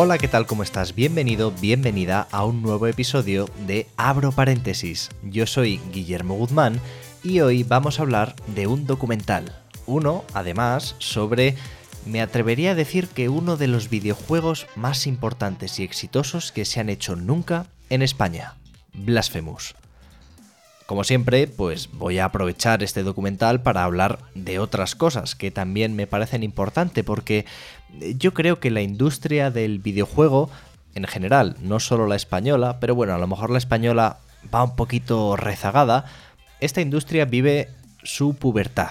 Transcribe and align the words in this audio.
Hola, 0.00 0.16
¿qué 0.16 0.28
tal? 0.28 0.46
¿Cómo 0.46 0.62
estás? 0.62 0.94
Bienvenido, 0.94 1.50
bienvenida 1.50 2.28
a 2.30 2.44
un 2.44 2.62
nuevo 2.62 2.86
episodio 2.86 3.48
de 3.66 3.88
Abro 3.96 4.30
Paréntesis. 4.30 5.10
Yo 5.24 5.44
soy 5.44 5.80
Guillermo 5.92 6.36
Guzmán 6.36 6.80
y 7.24 7.40
hoy 7.40 7.64
vamos 7.64 7.98
a 7.98 8.02
hablar 8.02 8.36
de 8.54 8.68
un 8.68 8.86
documental. 8.86 9.58
Uno, 9.86 10.24
además, 10.34 10.94
sobre, 11.00 11.56
me 12.06 12.20
atrevería 12.20 12.70
a 12.70 12.74
decir 12.76 13.08
que 13.08 13.28
uno 13.28 13.56
de 13.56 13.66
los 13.66 13.90
videojuegos 13.90 14.68
más 14.76 15.08
importantes 15.08 15.80
y 15.80 15.82
exitosos 15.82 16.52
que 16.52 16.64
se 16.64 16.78
han 16.78 16.90
hecho 16.90 17.16
nunca 17.16 17.66
en 17.90 18.02
España, 18.02 18.54
Blasphemous. 18.92 19.74
Como 20.88 21.04
siempre, 21.04 21.48
pues 21.48 21.90
voy 21.92 22.18
a 22.18 22.24
aprovechar 22.24 22.82
este 22.82 23.02
documental 23.02 23.60
para 23.60 23.84
hablar 23.84 24.20
de 24.34 24.58
otras 24.58 24.94
cosas 24.94 25.34
que 25.34 25.50
también 25.50 25.94
me 25.94 26.06
parecen 26.06 26.42
importantes 26.42 27.04
porque 27.04 27.44
yo 28.16 28.34
creo 28.34 28.60
que 28.60 28.70
la 28.70 28.82
industria 28.82 29.50
del 29.50 29.78
videojuego 29.78 30.50
en 30.94 31.04
general, 31.04 31.56
no 31.60 31.80
solo 31.80 32.06
la 32.06 32.16
española, 32.16 32.78
pero 32.80 32.94
bueno, 32.94 33.14
a 33.14 33.18
lo 33.18 33.26
mejor 33.26 33.50
la 33.50 33.58
española 33.58 34.18
va 34.52 34.64
un 34.64 34.76
poquito 34.76 35.36
rezagada, 35.36 36.06
esta 36.60 36.80
industria 36.80 37.24
vive 37.24 37.68
su 38.02 38.34
pubertad. 38.34 38.90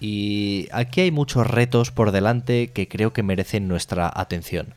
Y 0.00 0.68
aquí 0.72 1.00
hay 1.00 1.10
muchos 1.10 1.46
retos 1.46 1.90
por 1.90 2.12
delante 2.12 2.68
que 2.68 2.86
creo 2.86 3.12
que 3.12 3.24
merecen 3.24 3.66
nuestra 3.66 4.10
atención. 4.14 4.74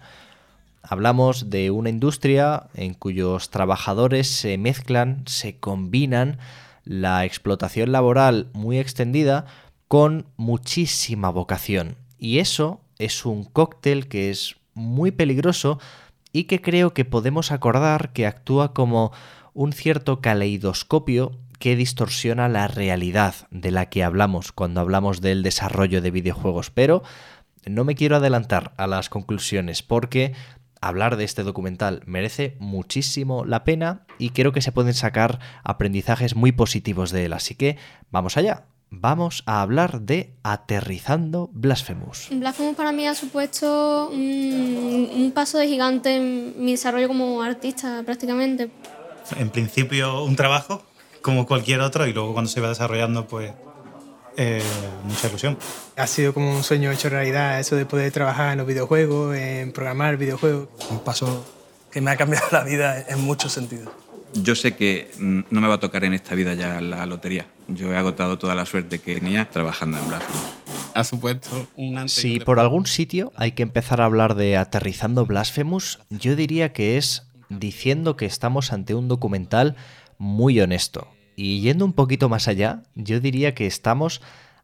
Hablamos 0.81 1.52
de 1.52 1.69
una 1.69 1.89
industria 1.89 2.63
en 2.73 2.95
cuyos 2.95 3.52
trabajadores 3.52 4.28
se 4.28 4.58
mezclan, 4.58 5.23
se 5.28 5.58
combinan 5.58 6.39
la 6.83 7.25
explotación 7.25 7.91
laboral 7.91 8.47
muy 8.53 8.80
extendida 8.80 9.45
con 9.88 10.25
muchísima 10.38 11.30
vocación. 11.30 11.97
Y 12.17 12.39
eso 12.39 12.81
es 13.05 13.25
un 13.25 13.44
cóctel 13.44 14.07
que 14.07 14.30
es 14.30 14.57
muy 14.73 15.11
peligroso 15.11 15.80
y 16.31 16.45
que 16.45 16.61
creo 16.61 16.94
que 16.94 17.05
podemos 17.05 17.52
acordar 17.52 18.13
que 18.13 18.25
actúa 18.25 18.73
como 18.73 19.11
un 19.53 19.73
cierto 19.73 20.21
caleidoscopio 20.21 21.38
que 21.59 21.75
distorsiona 21.75 22.49
la 22.49 22.67
realidad 22.67 23.35
de 23.52 23.72
la 23.72 23.88
que 23.88 24.03
hablamos 24.03 24.52
cuando 24.52 24.81
hablamos 24.81 25.22
del 25.22 25.44
desarrollo 25.44 26.02
de 26.02 26.11
videojuegos. 26.11 26.72
Pero 26.72 27.03
no 27.66 27.83
me 27.83 27.95
quiero 27.95 28.16
adelantar 28.16 28.73
a 28.77 28.88
las 28.88 29.09
conclusiones 29.09 29.83
porque 29.83 30.33
hablar 30.81 31.16
de 31.16 31.23
este 31.23 31.44
documental 31.44 32.02
merece 32.05 32.57
muchísimo 32.59 33.45
la 33.45 33.63
pena 33.63 34.05
y 34.17 34.31
creo 34.31 34.52
que 34.52 34.61
se 34.61 34.72
pueden 34.72 34.95
sacar 34.95 35.39
aprendizajes 35.63 36.35
muy 36.35 36.52
positivos 36.52 37.11
de 37.11 37.25
él. 37.25 37.33
Así 37.33 37.55
que 37.55 37.77
vamos 38.09 38.38
allá. 38.38 38.66
Vamos 38.94 39.42
a 39.45 39.61
hablar 39.61 40.02
de 40.02 40.36
Aterrizando 40.44 41.50
Blasphemous. 41.53 42.28
Blasphemous 42.30 42.75
para 42.75 42.92
mí 42.92 43.08
ha 43.08 43.16
supuesto 43.16 44.09
un, 44.09 45.09
un 45.16 45.31
paso 45.31 45.58
de 45.58 45.67
gigante 45.67 46.17
en 46.17 46.53
mi 46.58 46.72
desarrollo 46.72 47.08
como 47.08 47.42
artista 47.42 48.03
prácticamente. 48.06 48.69
En 49.38 49.50
principio 49.50 50.24
un 50.25 50.35
trabajo 50.35 50.84
como 51.22 51.47
cualquier 51.47 51.80
otro 51.80 52.06
y 52.06 52.12
luego 52.12 52.34
cuando 52.34 52.51
se 52.51 52.59
va 52.59 52.68
desarrollando 52.68 53.28
pues 53.28 53.53
eh, 54.35 54.62
mucha 55.06 55.30
ilusión. 55.30 55.57
Ha 55.96 56.06
sido 56.07 56.34
como 56.34 56.56
un 56.56 56.63
sueño 56.63 56.91
hecho 56.91 57.07
realidad, 57.07 57.62
eso 57.62 57.78
de 57.78 57.85
poder 57.85 58.12
trabajar 58.12 58.51
en 58.51 58.57
los 58.57 58.68
videojuegos, 58.68 59.35
en 59.38 59.72
programar 59.72 60.18
videojuegos. 60.18 60.68
un 60.90 61.00
paso 61.00 61.46
que 61.91 62.01
me 62.01 62.12
ha 62.12 62.18
cambiado 62.18 62.46
la 62.51 62.63
vida 62.63 63.06
en 63.07 63.22
muchos 63.22 63.53
sentidos. 63.53 63.90
Yo 64.34 64.56
sé 64.56 64.75
que 64.75 65.12
mm, 65.19 65.42
no 65.50 65.62
me 65.62 65.68
va 65.68 65.75
a 65.75 65.80
tocar 65.80 66.03
en 66.03 66.14
esta 66.14 66.36
vida 66.36 66.53
ya 66.53 66.81
la 66.81 67.06
lotería. 67.06 67.47
Yo 67.68 67.92
he 67.94 67.97
agotado 67.97 68.38
toda 68.38 68.56
la 68.56 68.66
suerte 68.66 69.00
que 69.00 69.16
tenía 69.16 69.50
trabajando 69.50 69.97
en 69.97 70.08
Blasphemous. 70.08 70.53
ha 70.94 71.03
supuesto 71.03 71.68
un 71.75 71.97
antes 71.97 72.14
Si 72.14 72.40
por 72.40 72.59
algún 72.59 72.86
sitio 72.86 73.31
hay 73.36 73.53
que 73.53 73.64
empezar 73.64 74.02
a 74.02 74.06
hablar 74.06 74.36
de 74.36 74.58
Aterrizando 74.58 75.25
Blasphemous, 75.25 76.00
yo 76.09 76.36
diría 76.36 76.74
que 76.74 76.97
es 76.97 77.28
diciendo 77.50 78.16
que 78.16 78.25
estamos 78.25 78.72
ante 78.72 78.96
un 78.96 79.08
documental 79.08 79.75
muy 80.18 80.59
honesto. 80.59 81.08
Y 81.36 81.62
yendo 81.62 81.86
un 81.86 81.94
poquito 81.94 82.30
más 82.30 82.48
allá, 82.48 82.84
yo 82.96 83.19
diría 83.19 83.56
que 83.56 83.66
estamos 83.66 84.22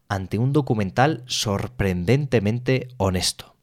ante 0.08 0.38
un 0.38 0.52
documental 0.52 1.22
sorprendentemente 1.26 2.88
honesto. 2.96 3.54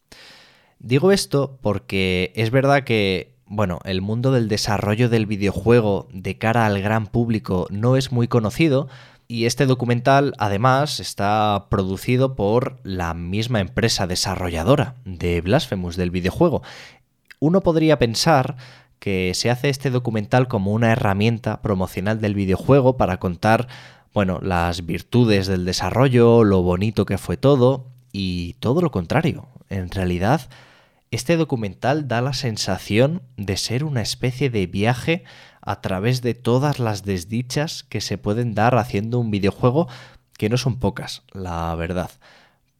Digo 0.78 1.10
esto 1.12 1.58
porque 1.62 2.32
es 2.36 2.50
verdad 2.50 2.84
que, 2.84 3.35
bueno, 3.46 3.78
el 3.84 4.02
mundo 4.02 4.32
del 4.32 4.48
desarrollo 4.48 5.08
del 5.08 5.26
videojuego 5.26 6.08
de 6.12 6.36
cara 6.36 6.66
al 6.66 6.80
gran 6.82 7.06
público 7.06 7.66
no 7.70 7.96
es 7.96 8.10
muy 8.10 8.28
conocido 8.28 8.88
y 9.28 9.46
este 9.46 9.66
documental 9.66 10.34
además 10.38 11.00
está 11.00 11.66
producido 11.68 12.34
por 12.34 12.78
la 12.82 13.14
misma 13.14 13.60
empresa 13.60 14.06
desarrolladora 14.06 14.96
de 15.04 15.40
Blasphemous 15.40 15.96
del 15.96 16.10
videojuego. 16.10 16.62
Uno 17.38 17.60
podría 17.60 17.98
pensar 17.98 18.56
que 18.98 19.32
se 19.34 19.50
hace 19.50 19.68
este 19.68 19.90
documental 19.90 20.48
como 20.48 20.72
una 20.72 20.90
herramienta 20.90 21.62
promocional 21.62 22.20
del 22.20 22.34
videojuego 22.34 22.96
para 22.96 23.18
contar, 23.18 23.68
bueno, 24.12 24.40
las 24.42 24.86
virtudes 24.86 25.46
del 25.46 25.64
desarrollo, 25.64 26.44
lo 26.44 26.62
bonito 26.62 27.04
que 27.04 27.18
fue 27.18 27.36
todo 27.36 27.86
y 28.12 28.54
todo 28.54 28.80
lo 28.80 28.90
contrario. 28.90 29.48
En 29.68 29.90
realidad, 29.90 30.48
este 31.10 31.36
documental 31.36 32.08
da 32.08 32.20
la 32.20 32.32
sensación 32.32 33.22
de 33.36 33.56
ser 33.56 33.84
una 33.84 34.02
especie 34.02 34.50
de 34.50 34.66
viaje 34.66 35.24
a 35.60 35.80
través 35.80 36.22
de 36.22 36.34
todas 36.34 36.78
las 36.78 37.04
desdichas 37.04 37.84
que 37.84 38.00
se 38.00 38.18
pueden 38.18 38.54
dar 38.54 38.76
haciendo 38.76 39.18
un 39.18 39.30
videojuego 39.30 39.88
que 40.36 40.48
no 40.48 40.56
son 40.56 40.78
pocas, 40.78 41.22
la 41.32 41.74
verdad. 41.74 42.10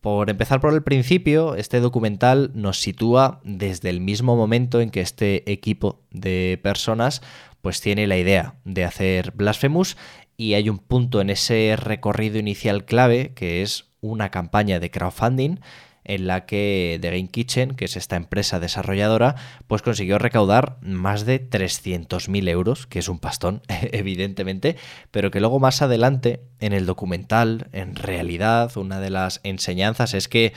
Por 0.01 0.31
empezar 0.31 0.61
por 0.61 0.73
el 0.73 0.83
principio, 0.83 1.57
este 1.57 1.81
documental 1.81 2.53
nos 2.55 2.79
sitúa 2.79 3.41
desde 3.43 3.91
el 3.91 4.01
mismo 4.01 4.37
momento 4.37 4.81
en 4.81 4.91
que 4.91 5.01
este 5.01 5.51
equipo 5.51 6.01
de 6.11 6.61
personas 6.63 7.23
pues 7.61 7.81
tiene 7.81 8.07
la 8.07 8.17
idea 8.17 8.55
de 8.65 8.85
hacer 8.85 9.33
Blasphemous 9.33 9.97
y 10.37 10.55
hay 10.55 10.69
un 10.69 10.79
punto 10.79 11.21
en 11.21 11.31
ese 11.31 11.75
recorrido 11.77 12.39
inicial 12.39 12.85
clave 12.85 13.33
que 13.35 13.63
es 13.63 13.87
una 14.01 14.31
campaña 14.31 14.79
de 14.79 14.91
crowdfunding 14.91 15.59
en 16.06 16.27
la 16.27 16.47
que 16.47 16.99
The 17.00 17.11
Game 17.11 17.28
Kitchen, 17.28 17.75
que 17.75 17.84
es 17.84 17.97
esta 17.97 18.17
empresa 18.17 18.61
desarrolladora, 18.61 19.34
pues 19.67 19.83
consiguió 19.83 20.19
recaudar 20.19 20.78
más 20.81 21.27
de 21.27 21.50
300.000 21.50 22.49
euros, 22.49 22.87
que 22.87 23.00
es 23.00 23.09
un 23.09 23.19
pastón, 23.19 23.62
evidentemente, 23.69 24.77
pero 25.11 25.31
que 25.31 25.41
luego 25.41 25.59
más 25.59 25.83
adelante, 25.83 26.41
en 26.61 26.72
el 26.72 26.87
documental, 26.87 27.69
en 27.72 27.97
realidad, 27.97 28.77
una 28.77 29.00
de 29.00 29.11
las 29.11 29.41
enseñanzas 29.43 30.15
es 30.15 30.28
que, 30.28 30.53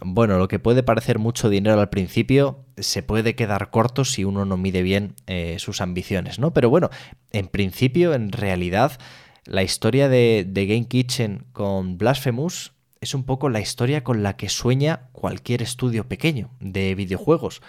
bueno, 0.00 0.38
lo 0.38 0.48
que 0.48 0.58
puede 0.58 0.82
parecer 0.82 1.18
mucho 1.18 1.48
dinero 1.48 1.80
al 1.80 1.88
principio, 1.88 2.64
se 2.76 3.02
puede 3.02 3.36
quedar 3.36 3.70
corto 3.70 4.04
si 4.04 4.24
uno 4.24 4.44
no 4.44 4.56
mide 4.56 4.82
bien 4.82 5.14
eh, 5.26 5.56
sus 5.58 5.80
ambiciones, 5.80 6.38
¿no? 6.38 6.52
Pero 6.52 6.70
bueno, 6.70 6.90
en 7.30 7.46
principio, 7.46 8.14
en 8.14 8.32
realidad, 8.32 8.98
la 9.44 9.62
historia 9.62 10.08
de, 10.08 10.44
de 10.48 10.66
Game 10.66 10.88
Kitchen 10.88 11.46
con 11.52 11.98
Blasphemous 11.98 12.72
es 13.02 13.14
un 13.14 13.24
poco 13.24 13.50
la 13.50 13.60
historia 13.60 14.04
con 14.04 14.22
la 14.22 14.36
que 14.36 14.48
sueña 14.48 15.08
cualquier 15.10 15.60
estudio 15.60 16.08
pequeño 16.08 16.50
de 16.60 16.94
videojuegos. 16.94 17.60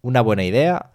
Una 0.00 0.20
buena 0.20 0.44
idea, 0.44 0.92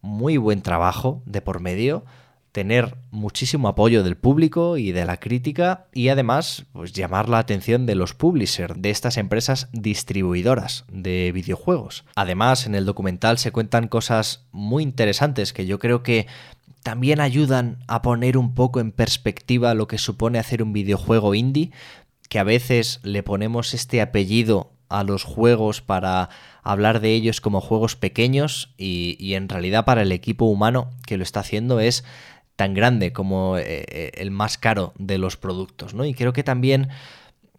muy 0.00 0.38
buen 0.38 0.62
trabajo 0.62 1.22
de 1.26 1.42
por 1.42 1.60
medio, 1.60 2.06
tener 2.52 2.96
muchísimo 3.10 3.68
apoyo 3.68 4.02
del 4.02 4.16
público 4.16 4.78
y 4.78 4.92
de 4.92 5.04
la 5.04 5.18
crítica 5.18 5.88
y 5.92 6.08
además 6.08 6.64
pues 6.72 6.94
llamar 6.94 7.28
la 7.28 7.38
atención 7.38 7.84
de 7.84 7.96
los 7.96 8.14
publishers 8.14 8.80
de 8.80 8.88
estas 8.88 9.18
empresas 9.18 9.68
distribuidoras 9.72 10.86
de 10.90 11.30
videojuegos. 11.32 12.04
Además, 12.14 12.64
en 12.64 12.74
el 12.74 12.86
documental 12.86 13.36
se 13.36 13.52
cuentan 13.52 13.88
cosas 13.88 14.46
muy 14.52 14.82
interesantes 14.82 15.52
que 15.52 15.66
yo 15.66 15.78
creo 15.78 16.02
que 16.02 16.26
también 16.84 17.20
ayudan 17.20 17.78
a 17.88 18.02
poner 18.02 18.36
un 18.36 18.54
poco 18.54 18.78
en 18.78 18.92
perspectiva 18.92 19.74
lo 19.74 19.88
que 19.88 19.98
supone 19.98 20.38
hacer 20.38 20.62
un 20.62 20.74
videojuego 20.74 21.34
indie, 21.34 21.72
que 22.28 22.38
a 22.38 22.44
veces 22.44 23.00
le 23.02 23.22
ponemos 23.22 23.74
este 23.74 24.00
apellido 24.00 24.72
a 24.88 25.04
los 25.04 25.24
juegos 25.24 25.80
para 25.80 26.28
hablar 26.62 27.00
de 27.00 27.14
ellos 27.14 27.40
como 27.40 27.60
juegos 27.60 27.96
pequeños 27.96 28.74
y, 28.78 29.16
y 29.18 29.34
en 29.34 29.48
realidad 29.48 29.84
para 29.84 30.02
el 30.02 30.12
equipo 30.12 30.44
humano 30.44 30.90
que 31.06 31.16
lo 31.16 31.22
está 31.22 31.40
haciendo 31.40 31.80
es 31.80 32.04
tan 32.56 32.74
grande 32.74 33.12
como 33.12 33.58
eh, 33.58 34.12
el 34.14 34.30
más 34.30 34.58
caro 34.58 34.92
de 34.98 35.18
los 35.18 35.36
productos, 35.36 35.94
¿no? 35.94 36.04
Y 36.04 36.14
creo 36.14 36.32
que 36.32 36.44
también 36.44 36.88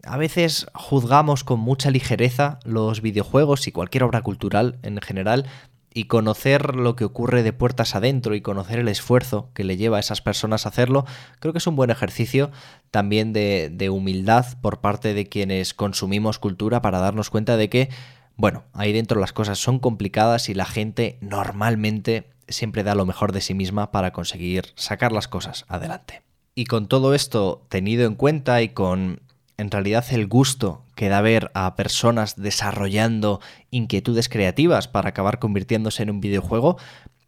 a 0.04 0.16
veces 0.16 0.66
juzgamos 0.72 1.44
con 1.44 1.60
mucha 1.60 1.90
ligereza 1.90 2.60
los 2.64 3.02
videojuegos 3.02 3.66
y 3.66 3.72
cualquier 3.72 4.04
obra 4.04 4.22
cultural 4.22 4.78
en 4.82 5.00
general 5.00 5.46
y 5.96 6.04
conocer 6.04 6.76
lo 6.76 6.94
que 6.94 7.06
ocurre 7.06 7.42
de 7.42 7.54
puertas 7.54 7.94
adentro 7.94 8.34
y 8.34 8.42
conocer 8.42 8.80
el 8.80 8.88
esfuerzo 8.88 9.48
que 9.54 9.64
le 9.64 9.78
lleva 9.78 9.96
a 9.96 10.00
esas 10.00 10.20
personas 10.20 10.66
a 10.66 10.68
hacerlo, 10.68 11.06
creo 11.40 11.54
que 11.54 11.58
es 11.58 11.66
un 11.66 11.74
buen 11.74 11.88
ejercicio 11.88 12.50
también 12.90 13.32
de, 13.32 13.70
de, 13.72 13.88
humildad 13.88 14.44
por 14.60 14.82
parte 14.82 15.14
de 15.14 15.26
quienes 15.26 15.72
consumimos 15.72 16.38
cultura 16.38 16.82
para 16.82 16.98
darnos 16.98 17.30
cuenta 17.30 17.56
de 17.56 17.70
que, 17.70 17.88
bueno, 18.36 18.64
ahí 18.74 18.92
dentro 18.92 19.18
las 19.18 19.32
cosas 19.32 19.58
son 19.58 19.78
complicadas 19.78 20.50
y 20.50 20.54
la 20.54 20.66
gente 20.66 21.16
normalmente 21.22 22.28
siempre 22.46 22.82
da 22.82 22.94
lo 22.94 23.06
mejor 23.06 23.32
de 23.32 23.40
sí 23.40 23.54
misma 23.54 23.90
para 23.90 24.12
conseguir 24.12 24.74
sacar 24.74 25.12
las 25.12 25.28
cosas 25.28 25.64
adelante. 25.66 26.20
Y 26.54 26.66
con 26.66 26.88
todo 26.88 27.14
esto 27.14 27.64
tenido 27.70 28.06
en 28.06 28.16
cuenta 28.16 28.60
y 28.60 28.68
con 28.68 29.22
en 29.58 29.70
realidad 29.70 30.04
el 30.10 30.26
gusto 30.26 30.84
que 30.94 31.08
da 31.08 31.20
ver 31.20 31.50
a 31.54 31.76
personas 31.76 32.36
desarrollando 32.36 33.40
inquietudes 33.70 34.28
creativas 34.28 34.88
para 34.88 35.10
acabar 35.10 35.38
convirtiéndose 35.38 36.02
en 36.02 36.10
un 36.10 36.20
videojuego, 36.20 36.78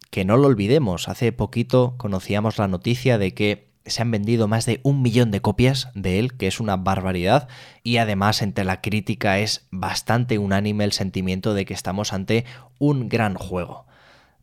que 0.09 0.25
no 0.25 0.37
lo 0.37 0.47
olvidemos, 0.47 1.07
hace 1.07 1.31
poquito 1.31 1.95
conocíamos 1.97 2.57
la 2.57 2.67
noticia 2.67 3.17
de 3.17 3.33
que 3.33 3.69
se 3.85 4.01
han 4.01 4.11
vendido 4.11 4.47
más 4.47 4.65
de 4.65 4.79
un 4.83 5.01
millón 5.01 5.31
de 5.31 5.41
copias 5.41 5.89
de 5.95 6.19
él, 6.19 6.35
que 6.35 6.47
es 6.47 6.59
una 6.59 6.77
barbaridad, 6.77 7.47
y 7.83 7.97
además 7.97 8.41
entre 8.41 8.65
la 8.65 8.81
crítica 8.81 9.39
es 9.39 9.67
bastante 9.71 10.37
unánime 10.37 10.83
el 10.83 10.91
sentimiento 10.91 11.53
de 11.53 11.65
que 11.65 11.73
estamos 11.73 12.13
ante 12.13 12.45
un 12.77 13.09
gran 13.09 13.35
juego. 13.35 13.85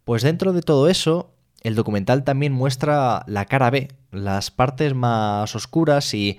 Pues 0.05 0.23
dentro 0.23 0.53
de 0.53 0.63
todo 0.63 0.89
eso, 0.89 1.33
el 1.63 1.75
documental 1.75 2.25
también 2.25 2.53
muestra 2.53 3.25
la 3.27 3.45
cara 3.45 3.71
B, 3.71 3.89
las 4.11 4.51
partes 4.51 4.95
más 4.95 5.55
oscuras 5.55 6.15
y 6.15 6.39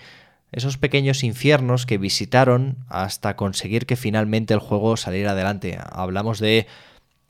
esos 0.57 0.79
pequeños 0.79 1.23
infiernos 1.23 1.85
que 1.85 1.99
visitaron 1.99 2.77
hasta 2.89 3.35
conseguir 3.35 3.85
que 3.85 3.95
finalmente 3.95 4.55
el 4.55 4.59
juego 4.59 4.97
saliera 4.97 5.31
adelante. 5.31 5.77
Hablamos 5.91 6.39
de 6.39 6.65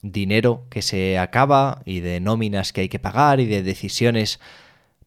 dinero 0.01 0.63
que 0.69 0.81
se 0.81 1.19
acaba 1.19 1.81
y 1.83 1.99
de 1.99 2.21
nóminas 2.21 2.71
que 2.71 2.81
hay 2.81 2.89
que 2.89 2.99
pagar 2.99 3.41
y 3.41 3.45
de 3.45 3.63
decisiones 3.63 4.39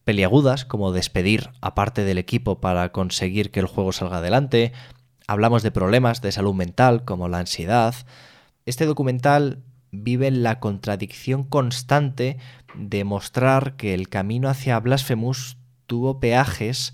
peliagudas 0.03 0.65
como 0.65 0.91
despedir 0.91 1.49
a 1.61 1.73
parte 1.73 2.03
del 2.03 2.19
equipo 2.19 2.61
para 2.61 2.91
conseguir 2.91 3.49
que 3.49 3.59
el 3.59 3.65
juego 3.65 3.91
salga 3.91 4.17
adelante. 4.17 4.71
Hablamos 5.25 5.63
de 5.63 5.71
problemas 5.71 6.21
de 6.21 6.31
salud 6.31 6.53
mental 6.53 7.03
como 7.05 7.27
la 7.27 7.39
ansiedad. 7.39 7.95
Este 8.67 8.85
documental 8.85 9.63
vive 9.91 10.29
la 10.29 10.59
contradicción 10.59 11.43
constante 11.43 12.37
de 12.75 13.03
mostrar 13.03 13.77
que 13.77 13.95
el 13.95 14.09
camino 14.09 14.47
hacia 14.47 14.79
Blasphemous 14.79 15.57
tuvo 15.87 16.19
peajes 16.19 16.93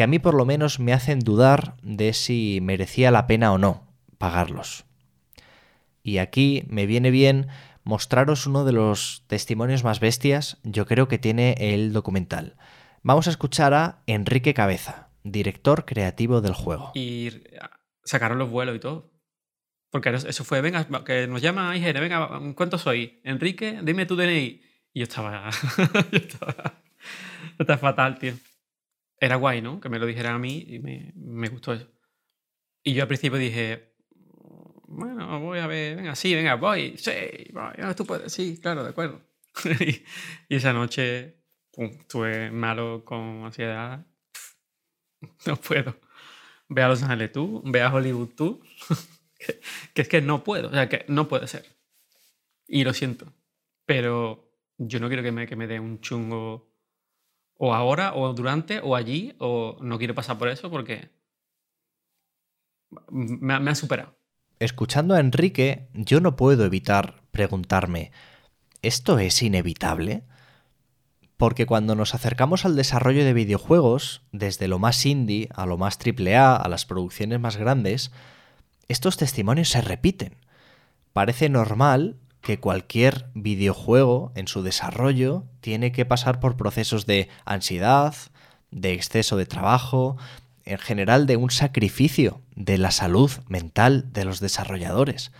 que 0.00 0.04
a 0.04 0.06
mí 0.06 0.18
por 0.18 0.32
lo 0.32 0.46
menos 0.46 0.80
me 0.80 0.94
hacen 0.94 1.18
dudar 1.18 1.76
de 1.82 2.14
si 2.14 2.60
merecía 2.62 3.10
la 3.10 3.26
pena 3.26 3.52
o 3.52 3.58
no 3.58 3.86
pagarlos. 4.16 4.86
Y 6.02 6.16
aquí 6.16 6.64
me 6.68 6.86
viene 6.86 7.10
bien 7.10 7.48
mostraros 7.84 8.46
uno 8.46 8.64
de 8.64 8.72
los 8.72 9.24
testimonios 9.26 9.84
más 9.84 10.00
bestias, 10.00 10.56
yo 10.62 10.86
creo 10.86 11.06
que 11.06 11.18
tiene 11.18 11.54
el 11.58 11.92
documental. 11.92 12.56
Vamos 13.02 13.26
a 13.26 13.30
escuchar 13.30 13.74
a 13.74 14.02
Enrique 14.06 14.54
Cabeza, 14.54 15.10
director 15.22 15.84
creativo 15.84 16.40
del 16.40 16.54
juego. 16.54 16.92
Y 16.94 17.28
sacaron 18.02 18.38
los 18.38 18.48
vuelos 18.48 18.76
y 18.76 18.80
todo. 18.80 19.12
Porque 19.90 20.08
eso 20.14 20.44
fue, 20.44 20.62
venga, 20.62 20.88
que 21.04 21.26
nos 21.26 21.42
llama 21.42 21.76
IGN, 21.76 22.00
venga, 22.00 22.40
¿cuánto 22.54 22.78
soy? 22.78 23.20
Enrique, 23.22 23.80
dime 23.82 24.06
tu 24.06 24.16
DNI. 24.16 24.62
Y 24.94 25.00
yo 25.00 25.02
estaba... 25.02 25.50
yo 26.10 26.18
estaba... 26.18 26.72
Está 27.58 27.76
fatal, 27.76 28.18
tío 28.18 28.32
era 29.20 29.36
guay, 29.36 29.60
¿no? 29.60 29.80
Que 29.80 29.90
me 29.90 29.98
lo 29.98 30.06
dijeran 30.06 30.34
a 30.34 30.38
mí 30.38 30.64
y 30.66 30.78
me, 30.78 31.12
me, 31.14 31.48
gustó 31.48 31.74
eso. 31.74 31.86
Y 32.82 32.94
yo 32.94 33.02
al 33.02 33.08
principio 33.08 33.38
dije, 33.38 33.94
bueno, 34.88 35.38
voy 35.40 35.58
a 35.58 35.66
ver, 35.66 35.96
venga, 35.96 36.14
sí, 36.16 36.34
venga, 36.34 36.54
voy, 36.54 36.96
sí, 36.96 37.12
voy, 37.52 37.94
tú 37.94 38.06
puedes, 38.06 38.32
sí, 38.32 38.58
claro, 38.60 38.82
de 38.82 38.90
acuerdo. 38.90 39.20
y, 40.48 40.54
esa 40.54 40.72
noche 40.72 41.42
estuve 41.76 42.50
malo 42.50 43.04
con 43.04 43.44
ansiedad. 43.44 44.06
no 45.46 45.56
puedo. 45.56 46.00
Ve 46.68 46.82
a 46.82 46.88
Los 46.88 47.02
Ángeles 47.02 47.32
tú, 47.32 47.62
ve 47.66 47.82
a 47.82 47.92
Hollywood 47.92 48.30
tú. 48.34 48.62
que, 49.38 49.60
que 49.92 50.02
es 50.02 50.08
que 50.08 50.22
no 50.22 50.42
puedo, 50.42 50.68
o 50.68 50.72
sea, 50.72 50.88
que 50.88 51.04
no 51.08 51.28
puede 51.28 51.46
ser. 51.46 51.66
Y 52.66 52.84
lo 52.84 52.94
siento. 52.94 53.34
Pero 53.84 54.50
yo 54.78 54.98
no 54.98 55.08
quiero 55.08 55.22
que 55.22 55.32
me, 55.32 55.46
que 55.46 55.56
me 55.56 55.66
dé 55.66 55.78
un 55.78 56.00
chungo 56.00 56.69
o 57.62 57.74
ahora, 57.74 58.14
o 58.14 58.32
durante, 58.32 58.80
o 58.82 58.96
allí, 58.96 59.34
o 59.38 59.76
no 59.82 59.98
quiero 59.98 60.14
pasar 60.14 60.38
por 60.38 60.48
eso 60.48 60.70
porque 60.70 61.10
me, 63.10 63.52
ha 63.52 63.74
superado. 63.74 64.16
Escuchando 64.58 65.14
a 65.14 65.20
Enrique, 65.20 65.90
yo 65.92 66.22
no 66.22 66.36
puedo 66.36 66.64
evitar 66.64 67.22
preguntarme, 67.32 68.12
¿esto 68.80 69.18
es 69.18 69.42
inevitable? 69.42 70.24
Porque 71.36 71.66
cuando 71.66 71.94
nos 71.94 72.14
acercamos 72.14 72.64
al 72.64 72.76
desarrollo 72.76 73.26
de 73.26 73.34
videojuegos, 73.34 74.22
desde 74.32 74.66
lo 74.66 74.78
más 74.78 75.04
indie 75.04 75.50
a 75.54 75.66
lo 75.66 75.76
más 75.76 75.98
triple 75.98 76.38
A, 76.38 76.56
a 76.56 76.66
las 76.70 76.86
producciones 76.86 77.40
más 77.40 77.58
grandes, 77.58 78.10
estos 78.88 79.18
testimonios 79.18 79.68
se 79.68 79.82
repiten. 79.82 80.36
Parece 81.12 81.50
normal 81.50 82.16
que 82.40 82.58
cualquier 82.58 83.30
videojuego 83.34 84.32
en 84.34 84.48
su 84.48 84.62
desarrollo 84.62 85.44
tiene 85.60 85.92
que 85.92 86.06
pasar 86.06 86.40
por 86.40 86.56
procesos 86.56 87.06
de 87.06 87.28
ansiedad, 87.44 88.14
de 88.70 88.92
exceso 88.92 89.36
de 89.36 89.46
trabajo, 89.46 90.16
en 90.64 90.78
general 90.78 91.26
de 91.26 91.36
un 91.36 91.50
sacrificio 91.50 92.40
de 92.54 92.78
la 92.78 92.90
salud 92.90 93.30
mental 93.48 94.12
de 94.12 94.24
los 94.24 94.40
desarrolladores. 94.40 95.32